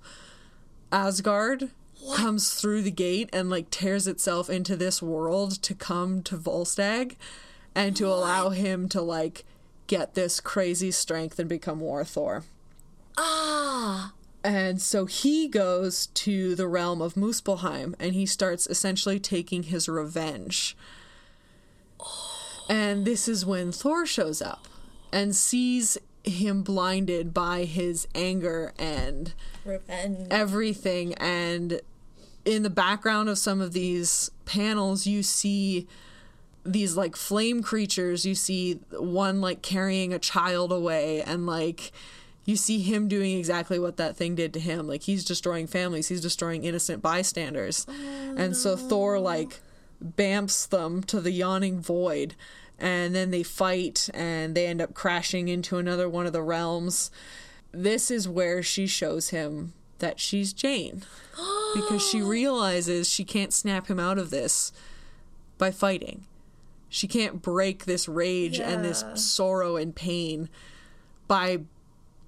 [0.90, 1.70] Asgard
[2.14, 7.16] comes through the gate and like tears itself into this world to come to Volstagg
[7.74, 9.44] and to allow him to like
[9.86, 12.44] get this crazy strength and become War Thor.
[13.16, 14.12] ah.
[14.44, 19.88] And so he goes to the realm of Muspelheim and he starts essentially taking his
[19.88, 20.76] revenge.
[22.68, 24.68] And this is when Thor shows up
[25.10, 29.32] and sees him blinded by his anger and
[29.64, 30.28] Revenge.
[30.30, 31.14] everything.
[31.14, 31.80] And
[32.44, 35.86] in the background of some of these panels, you see
[36.64, 38.24] these like flame creatures.
[38.26, 41.92] You see one like carrying a child away, and like
[42.44, 44.86] you see him doing exactly what that thing did to him.
[44.86, 47.86] Like he's destroying families, he's destroying innocent bystanders.
[47.88, 49.60] Oh, and so Thor like
[50.02, 52.34] bamps them to the yawning void.
[52.78, 57.10] And then they fight and they end up crashing into another one of the realms
[57.74, 61.02] this is where she shows him that she's Jane
[61.74, 64.72] because she realizes she can't snap him out of this
[65.58, 66.24] by fighting.
[66.88, 70.48] She can't break this rage and this sorrow and pain
[71.26, 71.62] by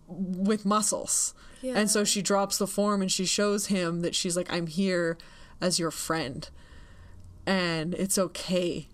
[0.09, 1.35] with muscles.
[1.63, 5.19] And so she drops the form and she shows him that she's like, I'm here
[5.61, 6.49] as your friend.
[7.45, 8.89] And it's okay.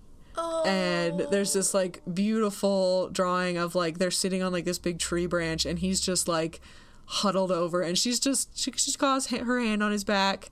[0.65, 1.79] And there's this oh.
[1.79, 6.01] like beautiful drawing of like they're sitting on like this big tree branch and he's
[6.01, 6.61] just like
[7.07, 10.51] huddled over and she's just she, she's got her hand on his back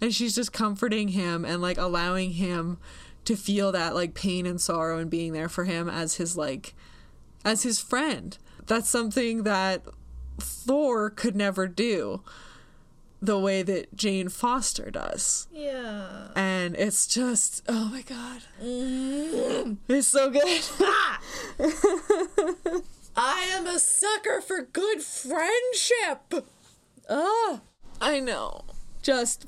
[0.00, 2.78] and she's just comforting him and like allowing him
[3.24, 6.74] to feel that like pain and sorrow and being there for him as his like
[7.44, 8.38] as his friend.
[8.66, 9.82] That's something that
[10.38, 12.22] Thor could never do
[13.20, 15.48] the way that Jane Foster does.
[15.52, 16.28] Yeah.
[16.36, 18.42] And it's just, oh my god.
[18.62, 19.74] Mm-hmm.
[19.88, 20.62] It's so good.
[23.16, 26.46] I am a sucker for good friendship.
[27.08, 27.60] oh,
[28.00, 28.62] I know.
[29.02, 29.46] Just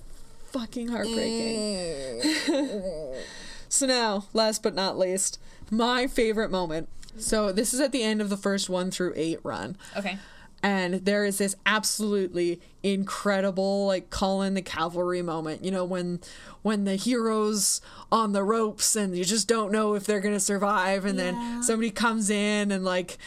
[0.52, 2.20] fucking heartbreaking.
[2.22, 3.16] Mm.
[3.68, 5.40] so now, last but not least,
[5.70, 6.88] my favorite moment.
[7.18, 9.76] So this is at the end of the first one through eight run.
[9.96, 10.18] Okay.
[10.62, 16.18] and there is this absolutely incredible like call in the cavalry moment you know when
[16.62, 21.04] when the heroes on the ropes and you just don't know if they're gonna survive
[21.04, 21.24] and Yeah.
[21.32, 23.18] then somebody comes in and like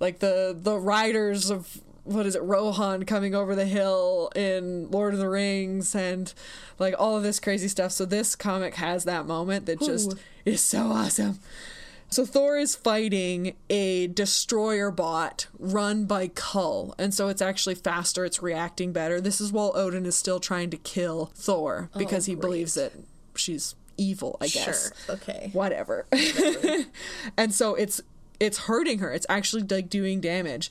[0.00, 5.14] like the the riders of what is it rohan coming over the hill in lord
[5.14, 6.32] of the rings and
[6.78, 10.14] like all of this crazy stuff so this comic has that moment that just
[10.44, 11.38] is so awesome
[12.12, 18.24] so Thor is fighting a destroyer bot run by Cul, and so it's actually faster,
[18.24, 19.20] it's reacting better.
[19.20, 22.42] This is while Odin is still trying to kill Thor oh, because he great.
[22.42, 22.92] believes that
[23.34, 24.92] she's evil, I guess.
[25.06, 25.16] Sure.
[25.16, 25.50] Okay.
[25.52, 26.06] Whatever.
[27.36, 28.00] and so it's
[28.40, 29.12] it's hurting her.
[29.12, 30.70] It's actually like doing damage.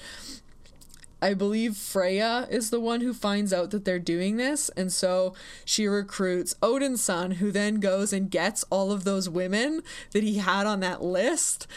[1.21, 5.33] I believe Freya is the one who finds out that they're doing this, and so
[5.63, 10.65] she recruits Odinson, who then goes and gets all of those women that he had
[10.65, 11.67] on that list,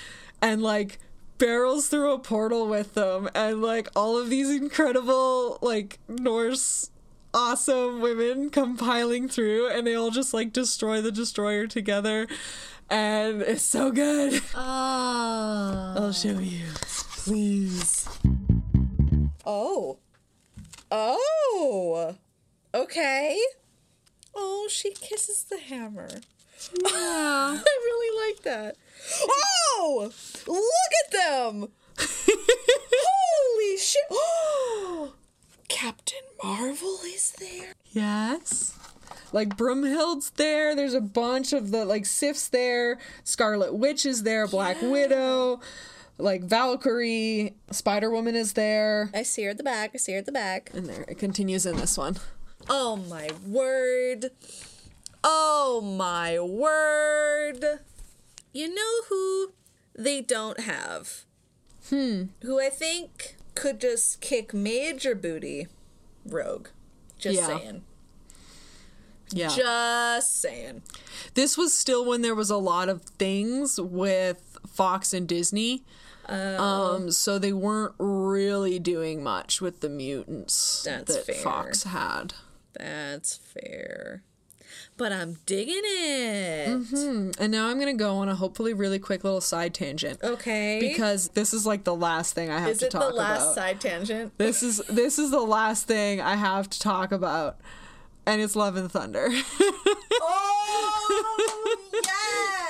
[0.40, 0.98] and like
[1.36, 6.90] barrels through a portal with them, and like all of these incredible like Norse
[7.34, 12.26] awesome women come piling through, and they all just like destroy the destroyer together,
[12.88, 14.40] and it's so good.
[14.54, 15.94] Ah.
[15.96, 18.08] I'll show you, please.
[19.46, 19.98] Oh.
[20.90, 22.16] Oh.
[22.74, 23.40] Okay.
[24.34, 26.08] Oh, she kisses the hammer.
[26.72, 26.88] Yeah.
[26.92, 28.76] I really like that.
[29.22, 30.10] Oh!
[30.46, 31.68] Look at them!
[31.98, 34.02] Holy shit!
[34.10, 35.12] Oh!
[35.68, 37.72] Captain Marvel is there.
[37.90, 38.78] Yes.
[39.32, 40.76] Like Broomhild's there.
[40.76, 42.98] There's a bunch of the like Sif's there.
[43.24, 44.46] Scarlet Witch is there.
[44.46, 45.60] Black Widow.
[46.18, 47.54] Like Valkyrie.
[47.70, 49.10] Spider Woman is there.
[49.14, 49.90] I see her at the back.
[49.94, 50.70] I see her at the back.
[50.72, 52.16] And there it continues in this one.
[52.68, 54.26] Oh my word.
[55.22, 57.64] Oh my word.
[58.52, 59.52] You know who
[59.96, 61.24] they don't have?
[61.90, 62.24] Hmm.
[62.42, 65.66] Who I think could just kick major booty?
[66.24, 66.68] Rogue.
[67.18, 67.46] Just Yeah.
[67.46, 67.82] saying.
[69.30, 69.48] Yeah.
[69.48, 70.82] Just saying.
[71.34, 75.82] this was still when there was a lot of things with Fox and Disney.
[76.28, 81.34] Um, so they weren't really doing much with the mutants That's that fair.
[81.36, 82.34] Fox had.
[82.78, 84.22] That's fair.
[84.96, 86.68] But I'm digging it.
[87.38, 90.78] And now I'm gonna go on a hopefully really quick little side tangent Okay.
[90.80, 93.42] because this is like the last thing I have is to it talk the last
[93.42, 93.54] about.
[93.56, 94.38] side tangent?
[94.38, 97.58] This is this is the last thing I have to talk about,
[98.24, 99.30] and it's Love and Thunder.
[100.26, 102.63] Oh yes.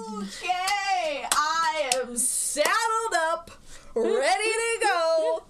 [0.00, 3.50] Okay, I am saddled up,
[3.94, 5.42] ready to go.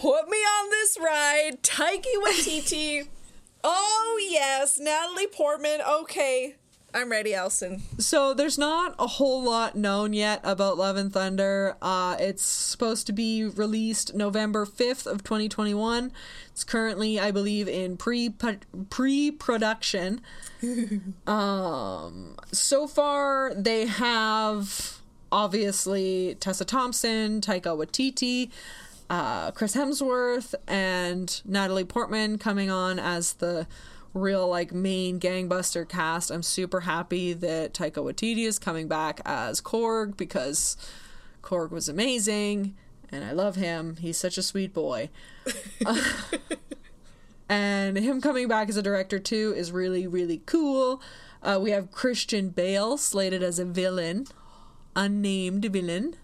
[0.00, 3.08] Put me on this ride, Taika Waititi.
[3.62, 5.80] Oh yes, Natalie Portman.
[5.86, 6.56] Okay,
[6.94, 7.82] I'm ready, Alison.
[7.98, 11.76] so there's not a whole lot known yet about Love and Thunder.
[11.82, 16.12] Uh, it's supposed to be released November 5th of 2021.
[16.52, 18.30] It's currently, I believe, in pre
[18.90, 20.20] pre production.
[21.26, 25.00] um, so far they have
[25.30, 28.50] obviously Tessa Thompson, Taika Waititi.
[29.08, 33.66] uh, Chris Hemsworth and Natalie Portman coming on as the
[34.14, 36.30] real like main gangbuster cast.
[36.30, 40.76] I'm super happy that Taika Waititi is coming back as Korg because
[41.42, 42.76] Korg was amazing
[43.12, 43.96] and I love him.
[43.96, 45.10] He's such a sweet boy.
[47.48, 51.00] and him coming back as a director too is really really cool.
[51.42, 54.26] Uh, we have Christian Bale slated as a villain,
[54.96, 56.16] unnamed villain.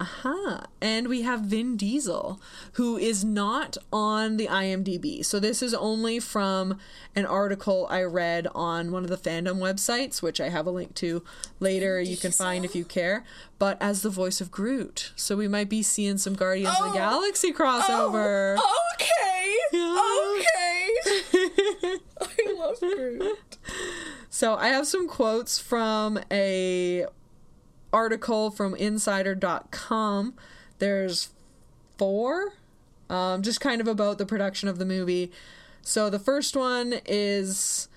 [0.00, 0.60] Huh.
[0.80, 2.40] And we have Vin Diesel,
[2.72, 5.24] who is not on the IMDb.
[5.24, 6.78] So this is only from
[7.14, 10.94] an article I read on one of the fandom websites, which I have a link
[10.96, 11.22] to
[11.60, 12.00] later.
[12.00, 13.24] You can find if you care.
[13.58, 15.12] But as the voice of Groot.
[15.16, 16.94] So we might be seeing some Guardians of the Oh.
[16.94, 18.56] Galaxy crossover.
[18.58, 19.56] Oh, okay.
[19.74, 20.90] Okay.
[22.20, 23.56] I love Groot.
[24.28, 27.06] So I have some quotes from a
[27.94, 30.34] article from insider.com.
[30.78, 31.30] There's
[31.96, 32.54] four
[33.08, 35.30] um, just kind of about the production of the movie.
[35.82, 37.88] So the first one is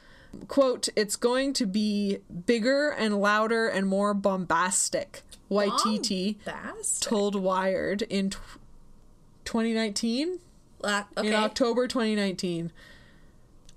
[0.47, 5.23] quote, it's going to be bigger and louder and more bombastic.
[5.49, 6.99] YTT Bass.
[6.99, 8.39] told Wired in tw
[9.45, 10.39] 2019
[10.81, 11.29] La- okay.
[11.29, 12.71] in October 2019.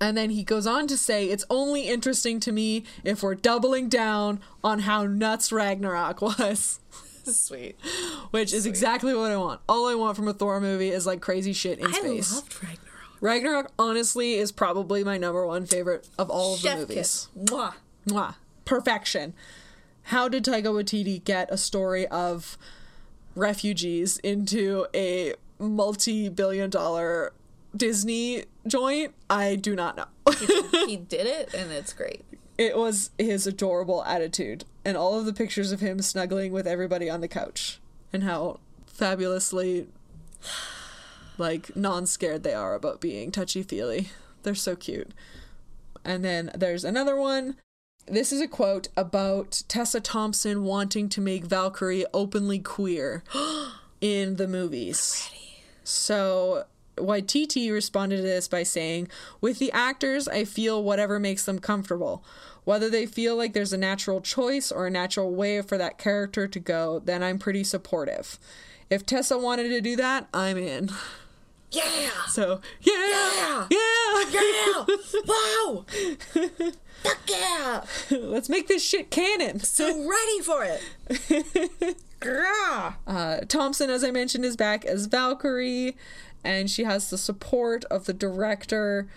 [0.01, 3.87] And then he goes on to say, It's only interesting to me if we're doubling
[3.87, 6.79] down on how nuts Ragnarok was.
[7.23, 7.75] Sweet.
[8.31, 9.61] Which is exactly what I want.
[9.69, 12.31] All I want from a Thor movie is like crazy shit in I space.
[12.33, 12.87] I loved Ragnarok.
[13.21, 16.95] Ragnarok, honestly, is probably my number one favorite of all of Chef the movies.
[16.95, 17.27] kiss.
[17.37, 17.73] Mwah.
[18.07, 18.35] Mwah.
[18.65, 19.35] Perfection.
[20.05, 22.57] How did Taika Waititi get a story of
[23.35, 27.33] refugees into a multi billion dollar
[27.75, 29.13] Disney joint?
[29.29, 30.05] I do not know.
[30.87, 32.23] He did it, and it's great.
[32.57, 37.09] it was his adorable attitude and all of the pictures of him snuggling with everybody
[37.09, 37.79] on the couch
[38.11, 39.87] and how fabulously
[41.37, 44.09] like non-scared they are about being touchy-feely.
[44.43, 45.11] They're so cute.
[46.03, 47.55] And then there's another one.
[48.07, 53.23] This is a quote about Tessa Thompson wanting to make Valkyrie openly queer
[54.01, 55.29] in the movies.
[55.83, 56.65] So
[57.01, 59.07] Waititi responded to this by saying,
[59.39, 62.23] With the actors, I feel whatever makes them comfortable.
[62.63, 66.47] Whether they feel like there's a natural choice or a natural way for that character
[66.47, 68.39] to go, then I'm pretty supportive.
[68.89, 70.91] If Tessa wanted to do that, I'm in.
[71.71, 72.09] Yeah.
[72.27, 73.67] So, yeah!
[73.71, 74.23] Yeah!
[74.29, 74.85] Yeah.
[75.25, 75.85] wow.
[77.03, 77.83] Fuck yeah.
[78.11, 79.61] Let's make this shit canon.
[79.61, 81.95] So ready for it.
[82.23, 82.93] Yeah.
[83.07, 85.97] Uh, Thompson, as I mentioned, is back as Valkyrie,
[86.43, 89.07] and she has the support of the director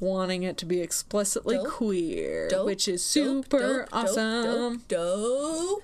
[0.00, 1.68] wanting it to be explicitly Dope.
[1.68, 4.82] queer, Dope, which is super dope, awesome.
[4.88, 5.82] Dope.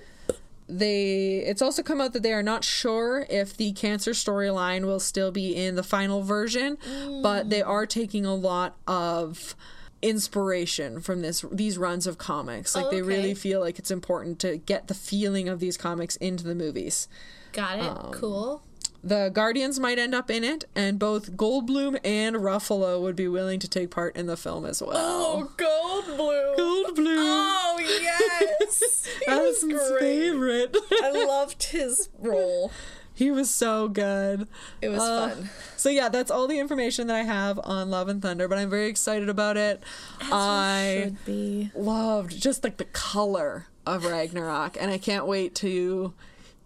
[0.67, 4.99] They it's also come out that they are not sure if the cancer storyline will
[4.99, 6.77] still be in the final version,
[7.21, 9.55] but they are taking a lot of
[10.01, 12.75] inspiration from this these runs of comics.
[12.75, 16.43] Like they really feel like it's important to get the feeling of these comics into
[16.43, 17.07] the movies.
[17.51, 17.85] Got it.
[17.85, 18.63] Um, cool.
[19.07, 23.59] The Guardians might end up in it, and both Goldblum and Ruffalo would be willing
[23.59, 24.95] to take part in the film as well.
[24.97, 26.57] Oh, Goldblum.
[26.57, 29.07] Goldblum, Oh yes.
[29.27, 29.99] Alison's great.
[29.99, 30.75] favorite.
[31.03, 32.71] I loved his role.
[33.13, 34.47] he was so good.
[34.81, 35.49] It was Uh, fun.
[35.77, 38.71] So yeah, that's all the information that I have on Love and Thunder, but I'm
[38.71, 39.83] very excited about it.
[40.19, 41.71] I Should be.
[41.75, 46.13] loved just like the color of Ragnarok, and I can't wait to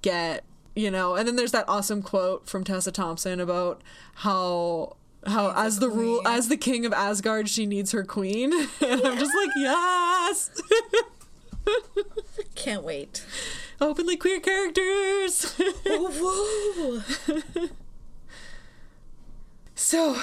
[0.01, 0.45] get
[0.79, 1.15] you know.
[1.15, 3.81] And then there's that awesome quote from Tessa Thompson about
[4.15, 4.95] how
[5.27, 9.17] how as the rule as the king of Asgard, she needs her queen, and I'm
[9.17, 10.49] just like yes,
[12.55, 13.23] Can't wait.
[13.81, 15.55] openly queer characters.
[15.85, 17.01] Whoa.
[19.75, 20.13] so,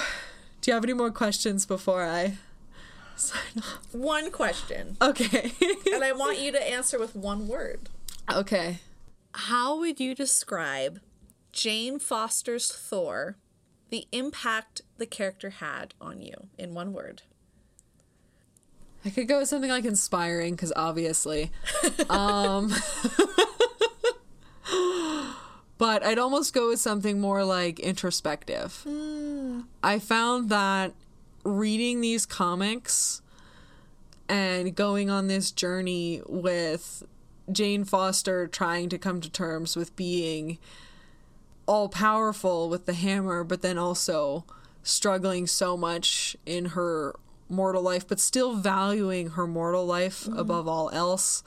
[0.61, 2.37] do you have any more questions before I
[3.15, 3.79] sign off?
[3.91, 5.51] One question, Okay.
[5.93, 7.89] and I want you to answer with one word.
[8.31, 8.79] okay.
[9.41, 10.99] How would you describe
[11.51, 13.37] Jane Foster's Thor,
[13.91, 17.21] the impact the character had on you in one word?
[19.05, 21.51] I could go with something like inspiring because obviously.
[22.09, 22.73] um,
[25.77, 28.83] but I'd almost go with something more like introspective.
[29.83, 30.93] I found that
[31.43, 33.21] reading these comics
[34.27, 37.03] and going on this journey with
[37.51, 40.57] Jane Foster trying to come to terms with being
[41.65, 44.45] all powerful with the hammer, but then also
[44.83, 47.15] struggling so much in her
[47.49, 50.37] mortal life, but still valuing her mortal life mm-hmm.
[50.37, 51.43] above all else.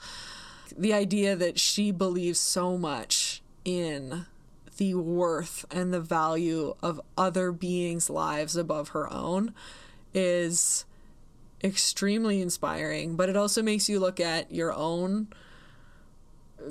[0.77, 4.25] The idea that she believes so much in
[4.77, 9.53] the worth and the value of other beings' lives above her own
[10.13, 10.85] is
[11.63, 15.27] extremely inspiring, but it also makes you look at your own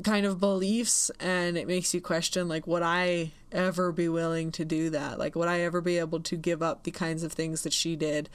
[0.04, 4.64] kind of beliefs and it makes you question like would I ever be willing to
[4.64, 5.18] do that?
[5.18, 7.96] Like would I ever be able to give up the kinds of things that she
[7.96, 8.28] did?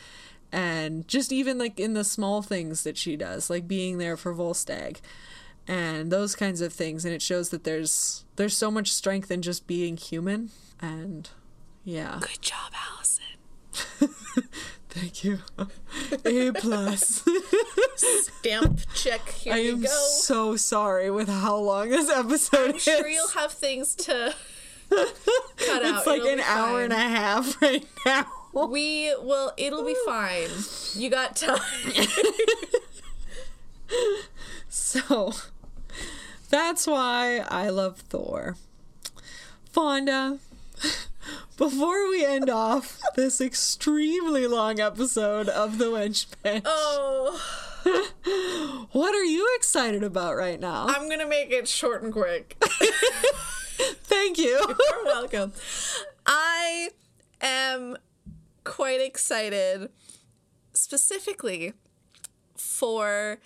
[0.51, 4.33] And just even like in the small things that she does, like being there for
[4.33, 4.97] Volstagg.
[5.67, 9.41] and those kinds of things and it shows that there's there's so much strength in
[9.41, 11.29] just being human and
[11.83, 13.23] yeah Good job, Alison.
[14.95, 15.39] thank you
[16.25, 17.23] a plus
[17.97, 19.27] Stamp check.
[19.29, 19.83] Here you go.
[19.83, 23.93] i am so sorry with how long this episode I'm is sure you'll have things
[23.95, 24.33] to
[24.89, 25.97] cut out.
[25.97, 29.51] it's like It'll an hour and a half right now We will.
[29.57, 30.49] It'll be fine.
[30.93, 31.59] You got time.
[34.69, 35.33] so
[36.49, 38.55] that's why i love thor
[39.71, 40.39] fonda
[41.57, 47.39] before we end off this extremely long episode of the wench bench oh,
[48.91, 50.85] What are you excited about right now?
[50.87, 52.57] I'm gonna make it short and quick.
[54.03, 54.59] Thank you.
[54.91, 55.53] You're welcome.
[56.25, 56.89] I
[57.41, 57.97] am
[58.63, 59.89] quite excited
[60.73, 61.73] specifically
[62.55, 63.39] for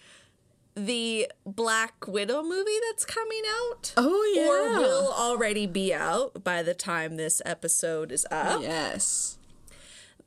[0.86, 3.94] the Black Widow movie that's coming out.
[3.98, 4.48] Oh yeah.
[4.48, 8.62] Or will already be out by the time this episode is up.
[8.62, 9.38] Yes.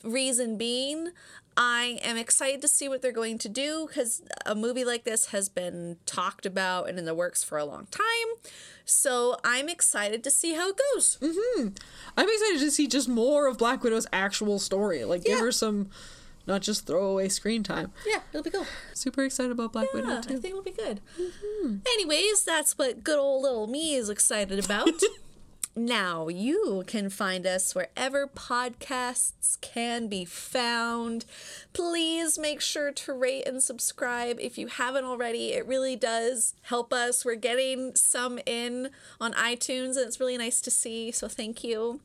[0.05, 1.11] Reason being,
[1.57, 5.26] I am excited to see what they're going to do because a movie like this
[5.26, 8.03] has been talked about and in the works for a long time.
[8.84, 11.18] So I'm excited to see how it goes.
[11.20, 11.68] Mm-hmm.
[12.16, 15.05] I'm excited to see just more of Black Widow's actual story.
[15.05, 15.90] Like give her some
[16.47, 17.93] not just throwaway screen time.
[18.07, 18.66] Yeah, it'll be cool.
[18.95, 21.01] Super excited about Black Yeah, Widow I think it'll be good.
[21.20, 21.76] Mm-hmm.
[21.86, 24.88] Anyways, that's what good old little me is excited about.
[25.76, 31.24] now, you can find us wherever podcasts can be found.
[31.72, 35.53] Please make sure to rate and subscribe if you haven't already.
[35.53, 37.24] It really does help us.
[37.24, 38.90] We're getting some in
[39.20, 41.12] on iTunes, and it's really nice to see.
[41.12, 42.01] So, thank you.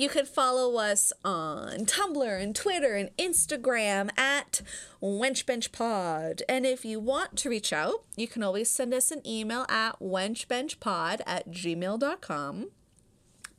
[0.00, 4.62] You can follow us on Tumblr and Twitter and Instagram at
[5.02, 6.40] wenchbenchpod.
[6.48, 10.00] And if you want to reach out, you can always send us an email at
[10.00, 12.70] wenchbenchpod at gmail.com.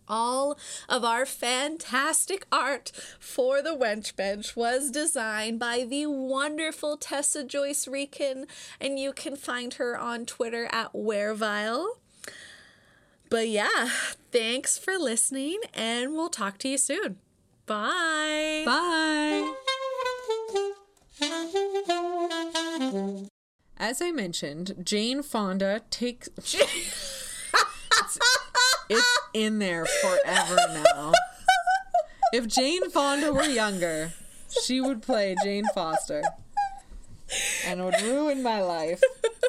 [0.08, 0.58] All
[0.90, 7.86] of our fantastic art for the Wench Bench was designed by the wonderful Tessa Joyce
[7.86, 8.46] Riecken,
[8.80, 12.01] and you can find her on Twitter at Werevile.
[13.32, 13.88] But yeah,
[14.34, 17.16] thanks for listening, and we'll talk to you soon.
[17.66, 18.64] Bye.
[18.66, 19.54] Bye.
[23.78, 28.20] As I mentioned, Jane Fonda takes it's,
[28.90, 30.58] it's in there forever
[30.94, 31.14] now.
[32.34, 34.12] If Jane Fonda were younger,
[34.62, 36.22] she would play Jane Foster.
[37.66, 39.02] And it would ruin my life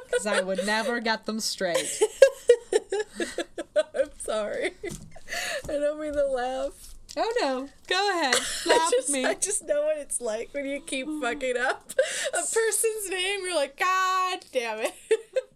[0.06, 2.00] because I would never get them straight.
[4.32, 4.70] Sorry.
[5.68, 6.94] I don't mean to laugh.
[7.18, 8.34] Oh no, go ahead,
[8.66, 9.26] I laugh just, me.
[9.26, 11.20] I just know what it's like when you keep mm.
[11.20, 11.90] fucking up
[12.32, 13.40] a person's name.
[13.44, 14.94] You're like, God damn it.